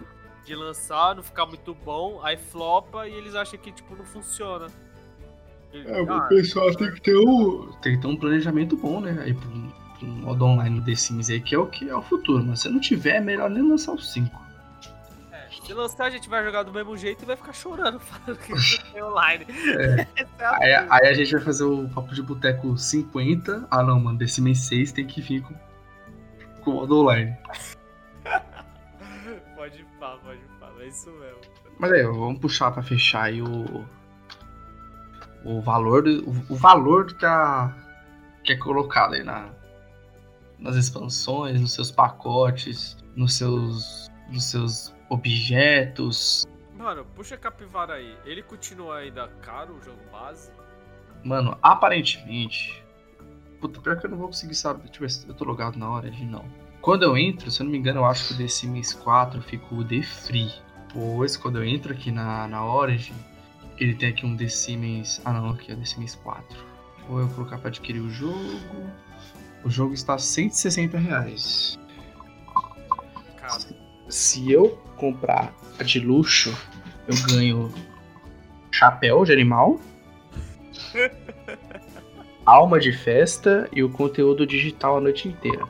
[0.44, 4.68] de lançar, não ficar muito bom, aí flopa e eles acham que tipo não funciona.
[5.72, 7.70] É, o ah, pessoal tem que ter um.
[7.82, 9.18] Tem que ter um planejamento bom, né?
[9.22, 9.36] Aí
[9.99, 12.44] pro modo online do The Sims aí, que é o que é o futuro.
[12.44, 14.40] Mas se não tiver, é melhor nem lançar o 5.
[15.32, 18.38] é, se lançar, a gente vai jogar do mesmo jeito e vai ficar chorando falando
[18.38, 18.53] que
[18.92, 19.47] tem online.
[19.49, 20.07] É
[20.44, 23.66] a Aí, aí a gente vai fazer o papo de boteco 50.
[23.70, 25.55] Ah não, mano, The Sims 6 tem que vir com,
[26.62, 27.36] com o modo online.
[29.57, 31.40] Pode pá, pode pá, é isso mesmo.
[31.78, 33.84] Mas aí, vamos puxar pra fechar aí o.
[35.44, 37.72] O valor, do, o, o valor que, a,
[38.42, 39.49] que é colocado aí na,
[40.59, 46.46] nas expansões, nos seus pacotes, nos seus, nos seus objetos.
[46.74, 48.16] Mano, puxa a capivara aí.
[48.24, 50.50] Ele continua ainda caro o jogo base?
[51.24, 52.82] Mano, aparentemente.
[53.61, 54.84] Puta, pior que eu não vou conseguir saber.
[54.84, 56.44] Deixa eu ver se eu tô logado na hora de não.
[56.80, 59.42] Quando eu entro, se eu não me engano, eu acho que o The Sims 4
[59.42, 60.52] fica o The Free.
[60.92, 63.14] Pois, quando eu entro aqui na, na Origin,
[63.78, 64.46] ele tem aqui um The.
[65.24, 66.57] Ah, não, aqui é o The Sims 4.
[67.09, 68.38] Vou eu colocar pra adquirir o jogo.
[69.66, 71.76] O jogo está a 160 reais.
[73.36, 73.58] Cara,
[74.08, 76.56] Se eu comprar a de luxo,
[77.08, 77.74] eu ganho
[78.70, 79.80] chapéu de animal,
[82.46, 85.66] alma de festa e o conteúdo digital a noite inteira.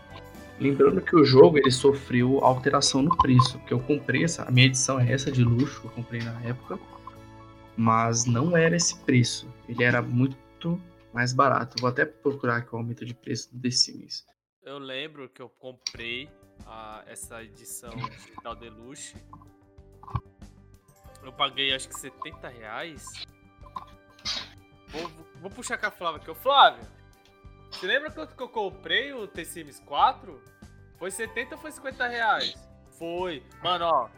[0.60, 4.66] Lembrando que o jogo ele sofreu alteração no preço, porque eu comprei essa, a minha
[4.66, 6.78] edição é essa de luxo, eu comprei na época,
[7.74, 9.48] mas não era esse preço.
[9.66, 10.78] Ele era muito
[11.16, 11.76] mais barato.
[11.80, 14.26] Vou até procurar aqui o aumento de preço do The Sims.
[14.62, 16.28] eu lembro que eu comprei
[16.66, 19.14] a- essa edição digital Deluxe.
[21.22, 23.04] Eu paguei acho que 70 reais.
[24.88, 25.08] Vou,
[25.40, 26.30] vou puxar com a Flávia aqui.
[26.30, 26.86] Ô Flávio,
[27.70, 30.38] você lembra quanto que eu comprei o T-Sims 4?
[30.98, 32.54] Foi 70 ou foi 50 reais?
[32.98, 33.42] Foi.
[33.62, 34.08] Mano, ó.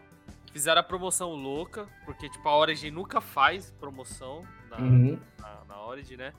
[0.52, 5.20] Fizeram a promoção louca, porque tipo, a Origin nunca faz promoção na, Uhum.
[5.38, 6.32] na, na Origin, né?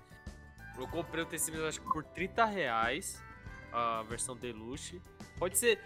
[0.80, 3.22] Eu comprei o T-Sims acho que por 30 reais,
[3.72, 5.02] a versão Deluxe.
[5.38, 5.80] Pode ser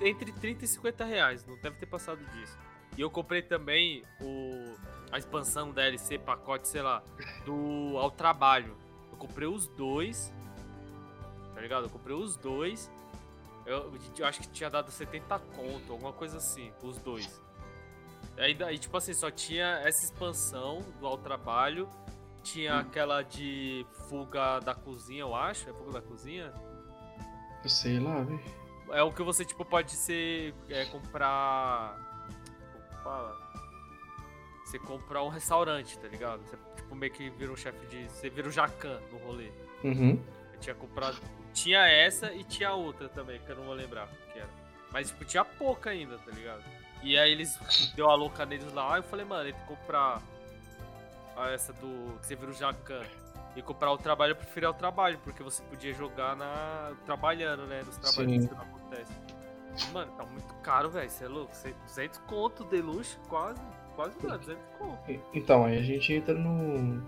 [0.00, 2.56] entre 30 e 50 reais, não deve ter passado disso.
[2.96, 4.76] E eu comprei também o,
[5.10, 7.02] a expansão DLC, pacote, sei lá,
[7.44, 8.76] do Ao Trabalho.
[9.10, 10.32] Eu comprei os dois,
[11.54, 11.84] tá ligado?
[11.84, 12.90] Eu comprei os dois.
[13.66, 17.40] Eu, eu acho que tinha dado 70 conto, alguma coisa assim, os dois.
[18.36, 21.88] Ainda, e tipo assim, só tinha essa expansão do Ao Trabalho.
[22.42, 25.68] Tinha aquela de fuga da cozinha, eu acho.
[25.68, 26.52] É fuga da cozinha?
[27.62, 28.40] Eu sei lá, velho.
[28.92, 30.54] É o que você, tipo, pode ser.
[30.68, 31.96] É, comprar.
[32.72, 33.36] Como fala?
[34.64, 36.42] Você comprar um restaurante, tá ligado?
[36.42, 38.08] Você, tipo, meio que vira um chefe de.
[38.08, 39.50] Você vira o Jacan no rolê.
[39.84, 40.20] Uhum.
[40.52, 41.18] Eu tinha comprado.
[41.52, 44.50] Tinha essa e tinha outra também, que eu não vou lembrar o que era.
[44.92, 46.64] Mas, tipo, tinha pouca ainda, tá ligado?
[47.02, 47.58] E aí eles
[47.94, 50.20] deu a louca neles lá, eu falei, mano, ele tem que comprar
[51.48, 52.18] essa do.
[52.20, 53.02] que você vira o Jacan.
[53.56, 56.92] E comprar o trabalho, eu preferia o trabalho, porque você podia jogar na.
[57.04, 57.82] trabalhando, né?
[57.84, 58.48] Nos trabalhos Sim.
[58.48, 59.12] que não acontece.
[59.92, 61.10] Mano, tá muito caro, velho.
[61.10, 61.54] Você é louco?
[61.54, 63.60] Cê- 200 conto de luxo, quase.
[63.96, 65.20] Quase, mano, 200 conto.
[65.34, 67.02] Então, aí a gente entra no,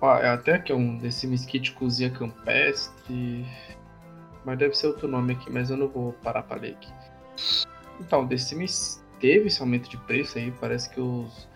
[0.00, 3.46] Ó, é até que é um Sims Kit Cozinha Campestre.
[4.44, 6.92] Mas deve ser outro nome aqui, mas eu não vou parar pra ler aqui.
[7.98, 10.50] Então, The Sims teve esse aumento de preço aí.
[10.60, 11.48] Parece que os.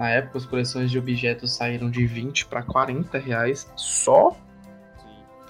[0.00, 4.34] Na época, as coleções de objetos saíram de 20 para 40 reais só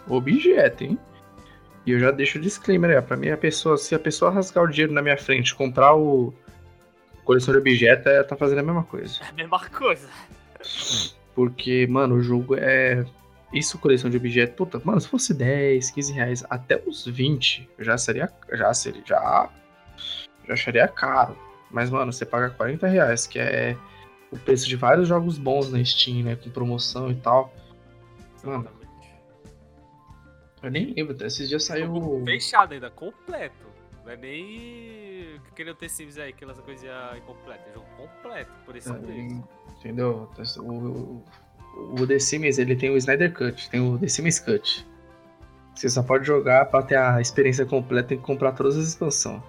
[0.08, 0.98] objeto, hein?
[1.86, 3.02] E eu já deixo o disclaimer aí, ó.
[3.02, 5.94] Pra mim, a pessoa, se a pessoa rasgar o dinheiro na minha frente e comprar
[5.94, 6.34] o
[7.22, 9.20] coleção de objeto, ela tá fazendo a mesma coisa.
[9.22, 10.08] É a mesma coisa.
[11.32, 13.06] Porque, mano, o jogo é.
[13.54, 17.96] Isso, coleção de objeto, puta, mano, se fosse 10, 15 reais, até os 20, já
[17.96, 18.28] seria.
[18.52, 19.02] Já seria.
[19.06, 19.48] Já.
[20.48, 21.38] Já acharia caro.
[21.70, 23.76] Mas, mano, você paga 40 reais, que é
[24.30, 26.36] o preço de vários jogos bons na Steam, né?
[26.36, 27.52] Com promoção e tal.
[28.44, 28.70] Mano,
[30.62, 32.22] eu nem lembro, esses dias saiu.
[32.24, 33.70] Fechado ainda, completo.
[34.04, 37.68] Não é nem que queria ter Sims aí, que lança coisa incompleta.
[37.68, 39.44] É jogo completo, por esse preço.
[39.78, 40.28] Entendeu?
[40.58, 41.24] O, o,
[42.00, 44.86] o The Sims, ele tem o Snyder Cut, tem o The Sims Cut.
[45.74, 49.42] Você só pode jogar pra ter a experiência completa, tem que comprar todas as expansões.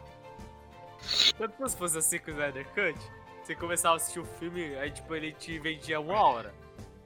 [1.37, 2.99] Tanto se fosse assim com o Snyder Cut,
[3.51, 6.53] você começava a assistir o filme, aí tipo, ele te vendia uma hora.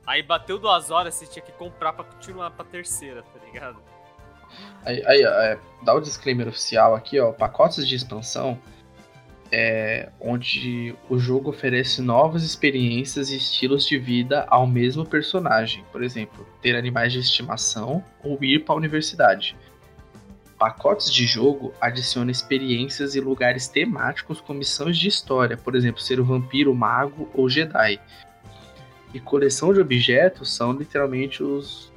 [0.05, 3.77] Aí bateu duas horas, você tinha que comprar pra continuar pra terceira, tá ligado?
[4.83, 7.31] Aí, aí é, dá o disclaimer oficial aqui, ó.
[7.31, 8.59] Pacotes de expansão
[9.51, 15.83] é onde o jogo oferece novas experiências e estilos de vida ao mesmo personagem.
[15.91, 19.57] Por exemplo, ter animais de estimação ou ir para a universidade.
[20.57, 26.19] Pacotes de jogo adicionam experiências e lugares temáticos com missões de história, por exemplo, ser
[26.19, 27.99] o vampiro, mago ou Jedi.
[29.13, 31.91] E coleção de objetos são literalmente os,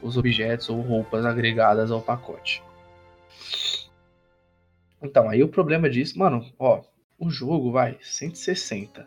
[0.00, 2.62] os objetos ou roupas agregadas ao pacote.
[5.02, 6.82] Então, aí o problema disso, mano, ó,
[7.18, 9.06] o jogo vai 160.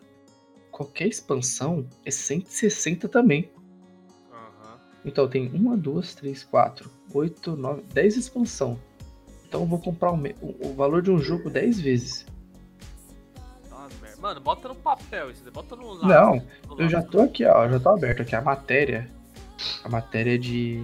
[0.71, 3.49] Qualquer expansão é 160 também.
[5.05, 8.79] Então tem 1, 2, 3, 4, 8, 9, 10 expansão.
[9.47, 12.25] Então eu vou comprar o, o- o valor de um jogo 10 vezes.
[14.19, 16.07] Mano, bota no papel isso, bota no lápis.
[16.07, 19.09] Não, no eu já tô aqui, ó, já tô aberto aqui a matéria.
[19.83, 20.83] A matéria é de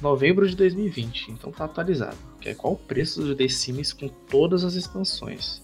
[0.00, 2.16] novembro de 2020, então tá atualizado.
[2.40, 5.62] Que é qual o preço do The Sims com todas as expansões.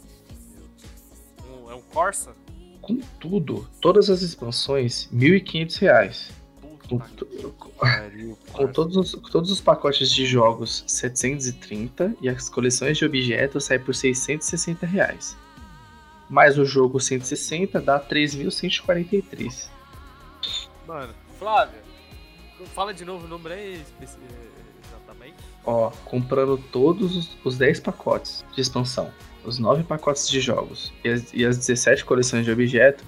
[1.48, 2.34] Um- é um Corsa?
[2.82, 6.30] Com tudo, todas as expansões, 1.500 reais.
[6.98, 8.38] Com, pariu,
[8.72, 13.80] todos, os, com todos os pacotes de jogos 730 e as coleções de objetos saem
[13.80, 15.36] por 660 reais.
[16.28, 19.68] Mais o jogo 160 dá 3.143.
[20.86, 21.82] Mano, Flávia,
[22.74, 25.36] fala de novo o número aí, exatamente.
[25.64, 29.12] Ó, comprando todos os, os 10 pacotes de expansão,
[29.44, 33.04] os 9 pacotes de jogos e as, e as 17 coleções de objeto,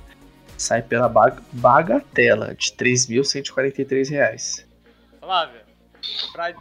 [0.62, 4.66] sai pela bag- bagatela de 3.143 reais.
[5.20, 5.64] Flávia,
[6.32, 6.54] pra...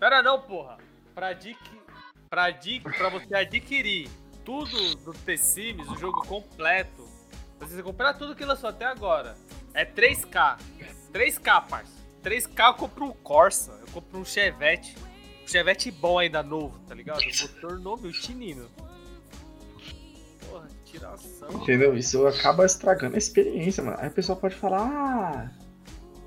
[0.00, 0.78] Pera não, porra.
[1.14, 1.36] Pra,
[2.30, 2.52] pra,
[2.96, 4.08] pra você adquirir
[4.44, 7.06] tudo do The Sims, o jogo completo,
[7.58, 9.36] você comprar tudo que lançou até agora,
[9.74, 10.58] é 3K.
[11.12, 11.92] 3K, parça.
[12.22, 14.96] 3K eu compro um Corsa, eu compro um Chevette.
[15.42, 17.20] Um Chevette bom ainda, novo, tá ligado?
[17.20, 18.68] O motor novo e o tinino.
[20.90, 21.48] Tiração.
[21.52, 21.96] Entendeu?
[21.96, 23.96] Isso acaba estragando a experiência, mano.
[24.00, 25.50] Aí o pessoal pode falar, ah,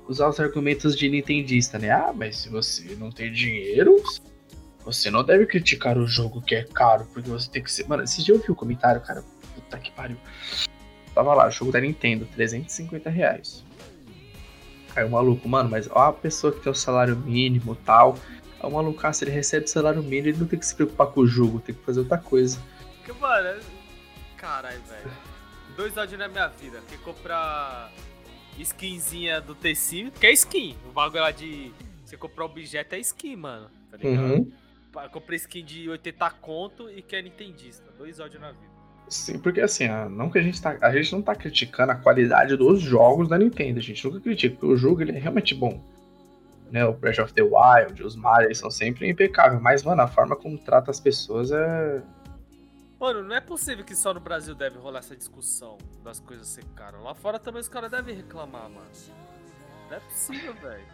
[0.08, 1.90] usar os argumentos de nintendista, né?
[1.90, 4.02] Ah, mas se você não tem dinheiro,
[4.84, 7.86] você não deve criticar o jogo que é caro, porque você tem que ser.
[7.88, 9.24] Mano, esse dia eu vi o comentário, cara.
[9.54, 10.16] Puta que pariu.
[11.14, 13.64] Tava lá, o jogo da Nintendo, 350 reais.
[14.94, 18.18] Aí o maluco, mano, mas ó a pessoa que tem o salário mínimo e tal.
[18.60, 20.74] Aí o maluco, ah, se ele recebe o salário mínimo, ele não tem que se
[20.74, 22.58] preocupar com o jogo, tem que fazer outra coisa.
[22.98, 23.81] Porque, mano, é-
[24.42, 25.10] caralho, velho.
[25.76, 26.80] Dois ódios na minha vida.
[26.88, 27.90] Que comprar
[28.58, 30.76] skinzinha do T-Sim, que é skin.
[30.88, 31.72] O bagulho lá de
[32.04, 33.70] você comprar objeto é skin, mano.
[33.90, 34.24] Tá ligado?
[34.24, 34.52] Uhum.
[34.94, 37.84] Eu comprei skin de 80 conto e que é nintendista.
[37.96, 38.72] Dois ódios na vida.
[39.08, 40.76] Sim, porque assim, não que a gente tá.
[40.80, 44.54] A gente não tá criticando a qualidade dos jogos da Nintendo, a gente nunca critica,
[44.54, 45.82] porque o jogo ele é realmente bom.
[46.70, 50.08] Né, o Breath of the Wild, os Mario, eles são sempre impecáveis, mas, mano, a
[50.08, 52.02] forma como trata as pessoas é.
[53.02, 56.64] Mano, não é possível que só no Brasil deve rolar essa discussão das coisas ser
[56.76, 57.02] caras.
[57.02, 58.88] Lá fora também os caras devem reclamar, mano.
[59.90, 60.86] Não é possível, velho.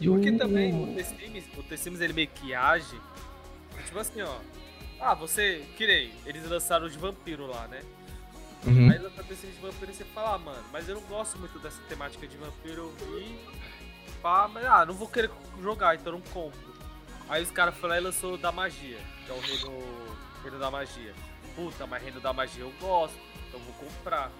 [0.00, 2.98] E Porque também o The Sims, o The Sims ele meio que age.
[3.84, 4.38] Tipo assim, ó.
[4.98, 5.66] Ah, você.
[5.76, 7.82] Que nem, eles lançaram o de vampiro lá, né?
[8.66, 8.90] Uhum.
[8.90, 11.02] Aí lançaram o The Sims de vampiro e você fala, ah, mano, mas eu não
[11.02, 13.38] gosto muito dessa temática de vampiro e.
[14.22, 16.72] Pá, mas ah, não vou querer jogar, então não compro.
[17.28, 20.02] Aí os caras foram lá e lançou o da magia, que é o reino,
[20.42, 21.14] reino da magia.
[21.54, 23.18] Puta, mas reino da magia eu gosto,
[23.48, 24.30] então vou comprar.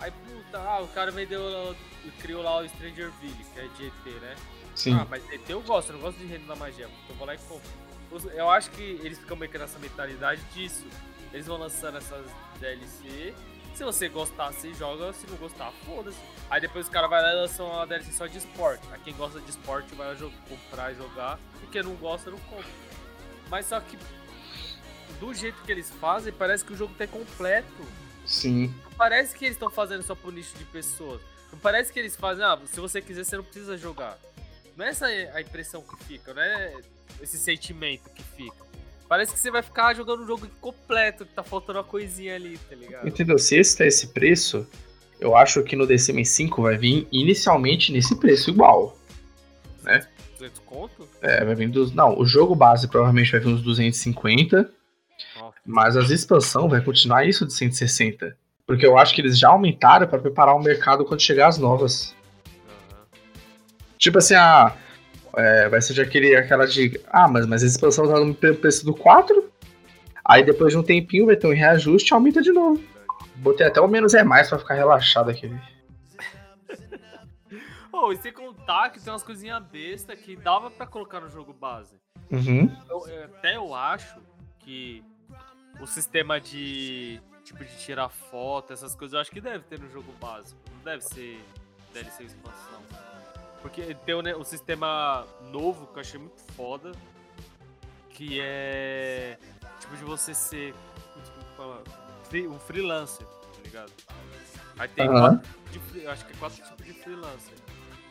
[0.00, 1.74] Aí, puta, ah, o cara vendeu,
[2.20, 4.36] criou lá o Strangerville, que é de ET, né?
[4.74, 4.94] Sim.
[4.94, 6.88] Ah, mas ET eu gosto, eu não gosto de Reino da Magia.
[7.04, 7.70] Então vou lá e compro.
[8.32, 10.84] Eu acho que eles ficam meio que nessa mentalidade disso.
[11.32, 12.24] Eles vão lançando essas
[12.60, 13.34] DLC.
[13.74, 15.12] Se você gostar, você joga.
[15.12, 16.18] Se não gostar, foda-se.
[16.48, 18.86] Aí depois os caras vão lá e lançam uma DLC só de esporte.
[18.92, 21.38] A quem gosta de esporte vai lá comprar e jogar.
[21.62, 22.70] E quem não gosta, não compra.
[23.50, 23.98] Mas só que
[25.24, 27.82] do jeito que eles fazem, parece que o jogo tá completo.
[28.26, 28.74] Sim.
[28.84, 31.20] Não parece que eles estão fazendo só pro nicho de pessoas.
[31.52, 34.18] Não parece que eles fazem, ah, se você quiser, você não precisa jogar.
[34.76, 36.74] Não é essa a impressão que fica, não é
[37.22, 38.64] esse sentimento que fica.
[39.08, 42.58] Parece que você vai ficar jogando um jogo completo, que tá faltando uma coisinha ali,
[42.58, 43.06] tá ligado?
[43.06, 43.38] Entendeu?
[43.38, 44.66] Se esse tá esse preço,
[45.20, 48.98] eu acho que no DCM 5 vai vir inicialmente nesse preço igual.
[50.38, 51.08] 200 conto?
[51.22, 51.92] É, vai vir dos.
[51.92, 54.73] Não, o jogo base provavelmente vai vir uns 250, Nossa.
[55.66, 58.36] Mas as expansão vai continuar isso de 160.
[58.66, 62.14] Porque eu acho que eles já aumentaram pra preparar o mercado quando chegar as novas.
[62.90, 63.04] Aham.
[63.98, 64.74] Tipo assim, ah,
[65.36, 66.98] é, vai ser aquele, aquela de.
[67.10, 69.50] Ah, mas, mas a expansão tá no pre- preço do 4.
[70.24, 72.82] Aí depois de um tempinho vai ter um reajuste e aumenta de novo.
[73.36, 75.54] Botei até o menos é mais pra ficar relaxado aqui.
[77.90, 81.52] Pô, e sem contar que tem umas coisinhas besta que dava pra colocar no jogo
[81.52, 81.96] base.
[82.30, 82.74] Uhum.
[82.88, 84.16] Eu- eu- até eu acho
[84.60, 85.02] que
[85.80, 89.90] o sistema de tipo de tirar foto, essas coisas, eu acho que deve ter no
[89.90, 90.58] jogo básico.
[90.76, 91.44] Não deve ser
[91.92, 92.82] DLC expansão.
[93.60, 96.92] Porque tem o, ne- o sistema novo que eu achei muito foda,
[98.10, 99.38] que é
[99.80, 100.74] tipo de você ser
[102.48, 103.92] um freelancer, tá ligado?
[104.78, 105.38] Aí tem Aham.
[105.38, 107.54] quatro tipos de, acho que é quatro tipos de freelancer.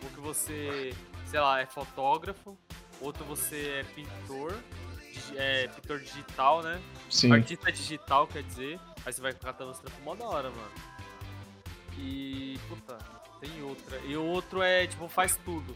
[0.03, 0.93] Um que você,
[1.25, 2.57] sei lá, é fotógrafo,
[3.01, 4.53] outro você é pintor,
[5.35, 6.81] é pintor digital, né?
[7.09, 7.31] Sim.
[7.31, 8.79] Artista digital, quer dizer.
[9.05, 10.71] Aí você vai catando os trampos mó da hora, mano.
[11.97, 12.59] E.
[12.67, 12.97] Puta,
[13.39, 13.97] tem outra.
[14.05, 15.75] E o outro é, tipo, faz tudo.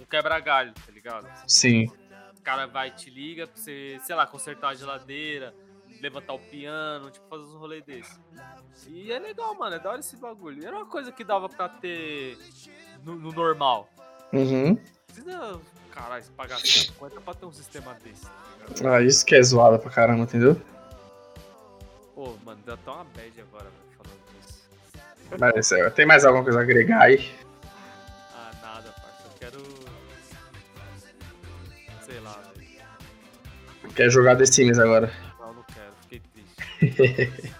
[0.00, 1.26] Um quebra-galho, tá ligado?
[1.46, 1.86] Sim.
[2.38, 5.54] O cara vai e te liga pra você, sei lá, consertar a geladeira,
[6.00, 8.20] levantar o piano, tipo, fazer uns rolês desses.
[8.86, 9.74] E é legal, mano.
[9.74, 10.64] É da hora esse bagulho.
[10.64, 12.38] Era uma coisa que dava pra ter
[13.02, 13.88] no, no normal.
[14.32, 14.78] Uhum.
[15.06, 15.60] Precisa,
[15.96, 18.96] caralho, pagar 50 pra ter um sistema desse, tá?
[18.96, 20.60] Ah, isso que é zoada pra caramba, entendeu?
[22.14, 24.68] Pô, mano, deu até uma bad agora, velho, falando disso.
[25.40, 27.30] Mas é, tem mais alguma coisa a agregar aí?
[28.34, 29.24] Ah, nada, parça.
[29.24, 29.58] Eu quero.
[32.02, 33.92] Sei lá, velho.
[33.94, 35.12] Quer jogar The Sims agora?
[35.38, 35.92] Não, não quero.
[36.02, 37.52] Fiquei triste.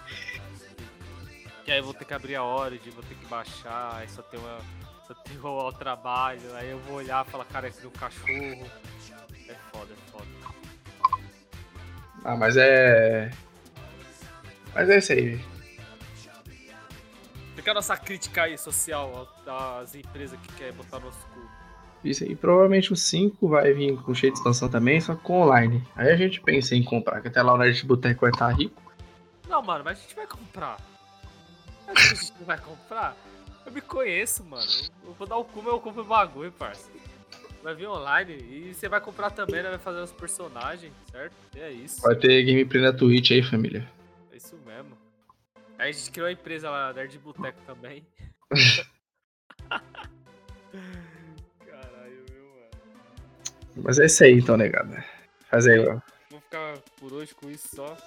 [1.65, 4.21] que aí eu vou ter que abrir a Origin, vou ter que baixar, aí só
[4.21, 4.59] tem uma.
[5.07, 8.69] Só tem o trabalho, aí eu vou olhar e falar, cara, é que um cachorro.
[9.47, 10.27] É foda, é foda.
[12.25, 13.31] Ah, mas é.
[14.75, 15.39] Mas é isso aí.
[17.55, 21.39] Fica a nossa crítica aí social das empresas que querem botar nosso cu.
[22.03, 22.35] Isso aí.
[22.35, 25.87] Provavelmente o 5 vai vir com cheio de expansão também, só que com online.
[25.95, 28.81] Aí a gente pensa em comprar, que até lá o Nerd Boteco vai estar rico.
[29.47, 30.77] Não, mano, mas a gente vai comprar.
[31.87, 33.15] Mas a gente não vai comprar?
[33.67, 34.65] Eu me conheço, mano.
[35.03, 36.89] Eu vou dar o cu, mas eu compro o bagulho, parça.
[37.61, 39.69] Vai vir online e você vai comprar também, né?
[39.71, 41.35] Vai fazer os personagens, certo?
[41.53, 42.01] E é isso.
[42.01, 43.85] Vai ter gameplay na Twitch aí, família.
[44.31, 44.97] É isso mesmo.
[45.77, 48.07] Aí a gente criou a empresa lá, Nerd Boteco também.
[51.59, 52.71] Caralho, meu, mano.
[53.83, 55.03] Mas é isso aí então, negada.
[55.49, 55.99] Faz aí, ó.
[56.31, 57.97] Vou ficar por hoje com isso só.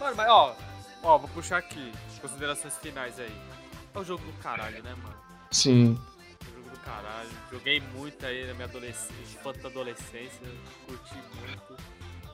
[0.00, 0.56] Mano, mas ó,
[1.04, 1.92] ó, vou puxar aqui.
[2.20, 3.61] Considerações finais aí.
[3.94, 5.14] É o jogo do caralho, né, mano?
[5.50, 5.98] Sim.
[6.40, 7.28] É o jogo do caralho.
[7.50, 10.40] Joguei muito aí na minha adolescência, enquanto adolescência,
[10.86, 11.76] curti muito.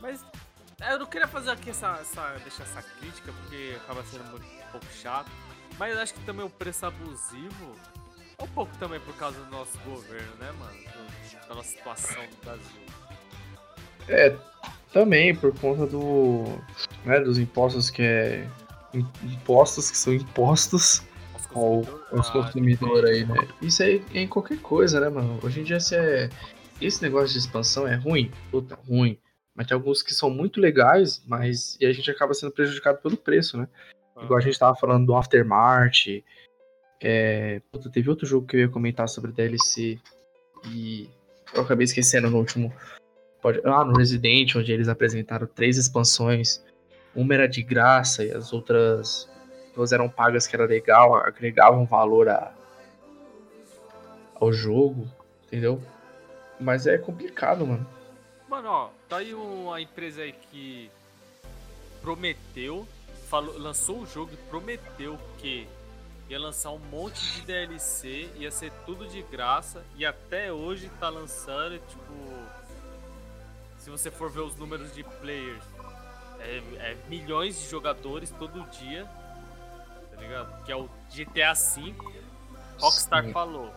[0.00, 0.24] Mas
[0.80, 2.38] é, eu não queria fazer aqui essa, essa.
[2.44, 5.30] deixar essa crítica, porque acaba sendo muito, um pouco chato.
[5.78, 7.76] Mas eu acho que também o preço abusivo
[8.38, 10.72] é um pouco também por causa do nosso governo, né, mano?
[10.78, 12.82] Do- da nossa situação no Brasil.
[14.08, 14.36] É,
[14.92, 16.44] também por conta do.
[17.04, 18.48] Né, dos impostos que é.
[18.94, 21.02] im- Impostos que são impostos
[21.58, 23.10] Aos ao, consumidores.
[23.10, 23.48] Ah, aí, né?
[23.60, 25.38] Isso aí é em qualquer coisa, né, mano?
[25.42, 26.28] Hoje em dia, se é...
[26.80, 29.18] esse negócio de expansão é ruim, puta, ruim.
[29.54, 33.16] Mas tem alguns que são muito legais, mas e a gente acaba sendo prejudicado pelo
[33.16, 33.68] preço, né?
[34.22, 36.22] Igual a gente tava falando do Aftermath.
[37.00, 37.60] É...
[37.70, 39.98] Puta, teve outro jogo que eu ia comentar sobre DLC
[40.66, 41.08] e
[41.54, 42.72] eu acabei esquecendo no último.
[43.40, 43.60] Pode...
[43.64, 46.62] Ah, no Resident, onde eles apresentaram três expansões.
[47.14, 49.28] Uma era de graça e as outras
[49.78, 52.52] duas eram pagas que era legal, agregavam valor a...
[54.34, 55.08] ao jogo,
[55.46, 55.80] entendeu?
[56.58, 57.86] Mas é complicado, mano.
[58.48, 60.90] Mano, ó, tá aí uma empresa aí que
[62.02, 62.88] prometeu,
[63.28, 65.68] falou, lançou o jogo e prometeu que
[66.28, 71.08] ia lançar um monte de DLC, ia ser tudo de graça, e até hoje tá
[71.08, 72.58] lançando, tipo.
[73.78, 75.62] Se você for ver os números de players,
[76.40, 79.08] é, é milhões de jogadores todo dia,
[80.18, 80.64] tá ligado?
[80.64, 81.94] Que é o GTA V.
[82.80, 83.32] Rockstar Sim.
[83.32, 83.72] falou: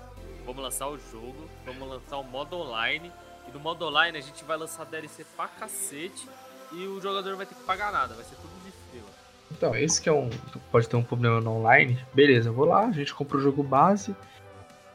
[0.45, 3.11] vamos lançar o jogo, vamos lançar o modo online,
[3.47, 6.27] e no modo online a gente vai lançar DLC pra cacete,
[6.71, 9.09] e o jogador não vai ter que pagar nada, vai ser tudo de fila.
[9.51, 10.29] Então, esse que é um.
[10.71, 11.99] Pode ter um problema no online.
[12.13, 14.15] Beleza, eu vou lá, a gente compra o jogo base.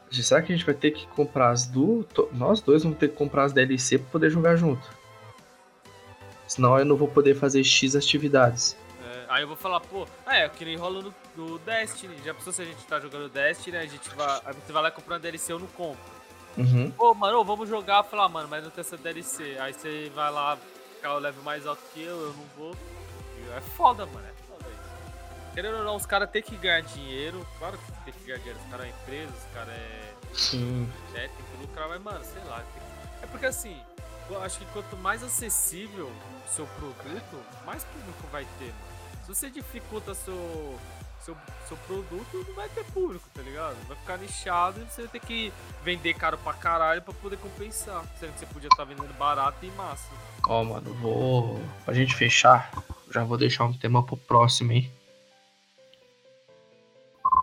[0.09, 3.15] Será que a gente vai ter que comprar as to- Nós dois vamos ter que
[3.15, 4.89] comprar as DLC pra poder jogar junto.
[6.47, 8.75] Senão eu não vou poder fazer X atividades.
[9.27, 12.17] É, aí eu vou falar, pô, ah, é, que nem rola no, no Destiny.
[12.23, 14.41] Já pensou se a gente tá jogando Destiny, a gente vai.
[14.45, 16.17] Aí você vai lá comprando DLC eu não compro.
[16.57, 16.89] Uhum.
[16.91, 19.57] Pô, mano, vamos jogar, falar, mano, mas não tem essa DLC.
[19.59, 20.57] Aí você vai lá,
[20.95, 22.75] ficar o level mais alto que eu, eu não vou.
[23.55, 25.53] É foda, mano, é foda isso.
[25.53, 27.45] Querendo ou não, os caras têm que ganhar dinheiro.
[27.59, 28.59] Claro que tem que ganhar dinheiro.
[28.59, 30.91] Os caras é empresa, os caras é Sim.
[31.13, 32.57] né, tem que lucrar, mas, mano, sei lá.
[32.57, 32.87] tem-
[33.23, 33.79] É porque assim,
[34.29, 38.96] eu acho que quanto mais acessível o seu produto, mais público vai ter, mano.
[39.27, 40.79] Se você dificulta seu,
[41.19, 41.35] seu,
[41.67, 43.75] seu produto, não vai ter público, tá ligado?
[43.85, 45.51] Vai ficar nichado e você vai ter que
[45.83, 48.05] vender caro pra caralho pra poder compensar.
[48.17, 50.09] Sendo que você podia estar vendendo barato e massa.
[50.47, 51.61] Ó, mano, vou.
[51.83, 52.71] Pra gente fechar,
[53.13, 54.89] já vou deixar um tema pro próximo, hein?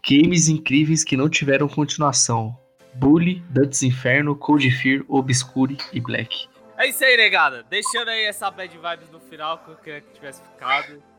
[0.09, 2.59] Games incríveis que não tiveram continuação.
[2.95, 6.49] Bully, Dantes Inferno, Cold Fear, Obscure e Black.
[6.79, 7.63] É isso aí, negada.
[7.65, 11.14] Deixando aí essa bad vibes no final, que eu queria que tivesse ficado.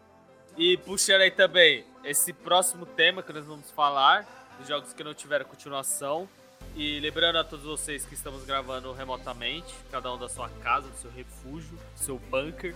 [0.58, 4.26] E puxando aí também esse próximo tema que nós vamos falar,
[4.58, 6.30] dos jogos que não tiveram continuação.
[6.76, 10.98] E lembrando a todos vocês que estamos gravando remotamente, cada um da sua casa, do
[10.98, 12.76] seu refúgio, do seu bunker,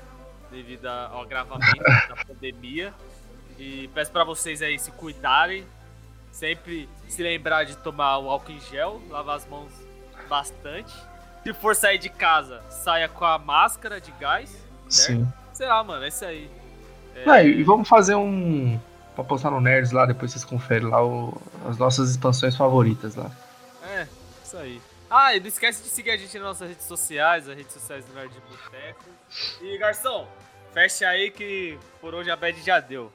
[0.51, 2.93] devido ao agravamento da pandemia.
[3.57, 5.65] E peço pra vocês aí se cuidarem,
[6.31, 9.71] sempre se lembrar de tomar o álcool em gel, lavar as mãos
[10.27, 10.93] bastante.
[11.43, 14.55] Se for sair de casa, saia com a máscara de gás.
[14.89, 15.27] Sim.
[15.53, 16.49] Sei lá, mano, é isso aí.
[17.25, 18.79] Ah, e vamos fazer um.
[19.15, 21.39] Pra postar no Nerds lá, depois vocês conferem lá o...
[21.67, 23.29] as nossas expansões favoritas lá.
[23.83, 24.07] É,
[24.43, 24.81] isso aí.
[25.09, 28.05] Ah, e não esquece de seguir a gente nas nossas redes sociais, as redes sociais
[28.05, 29.05] do Nerd Boteco.
[29.61, 30.27] E garçom,
[30.71, 33.11] fecha aí que por hoje a bad já deu.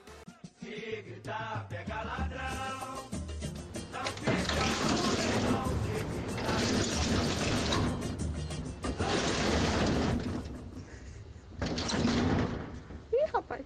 [13.12, 13.64] Ih, rapaz.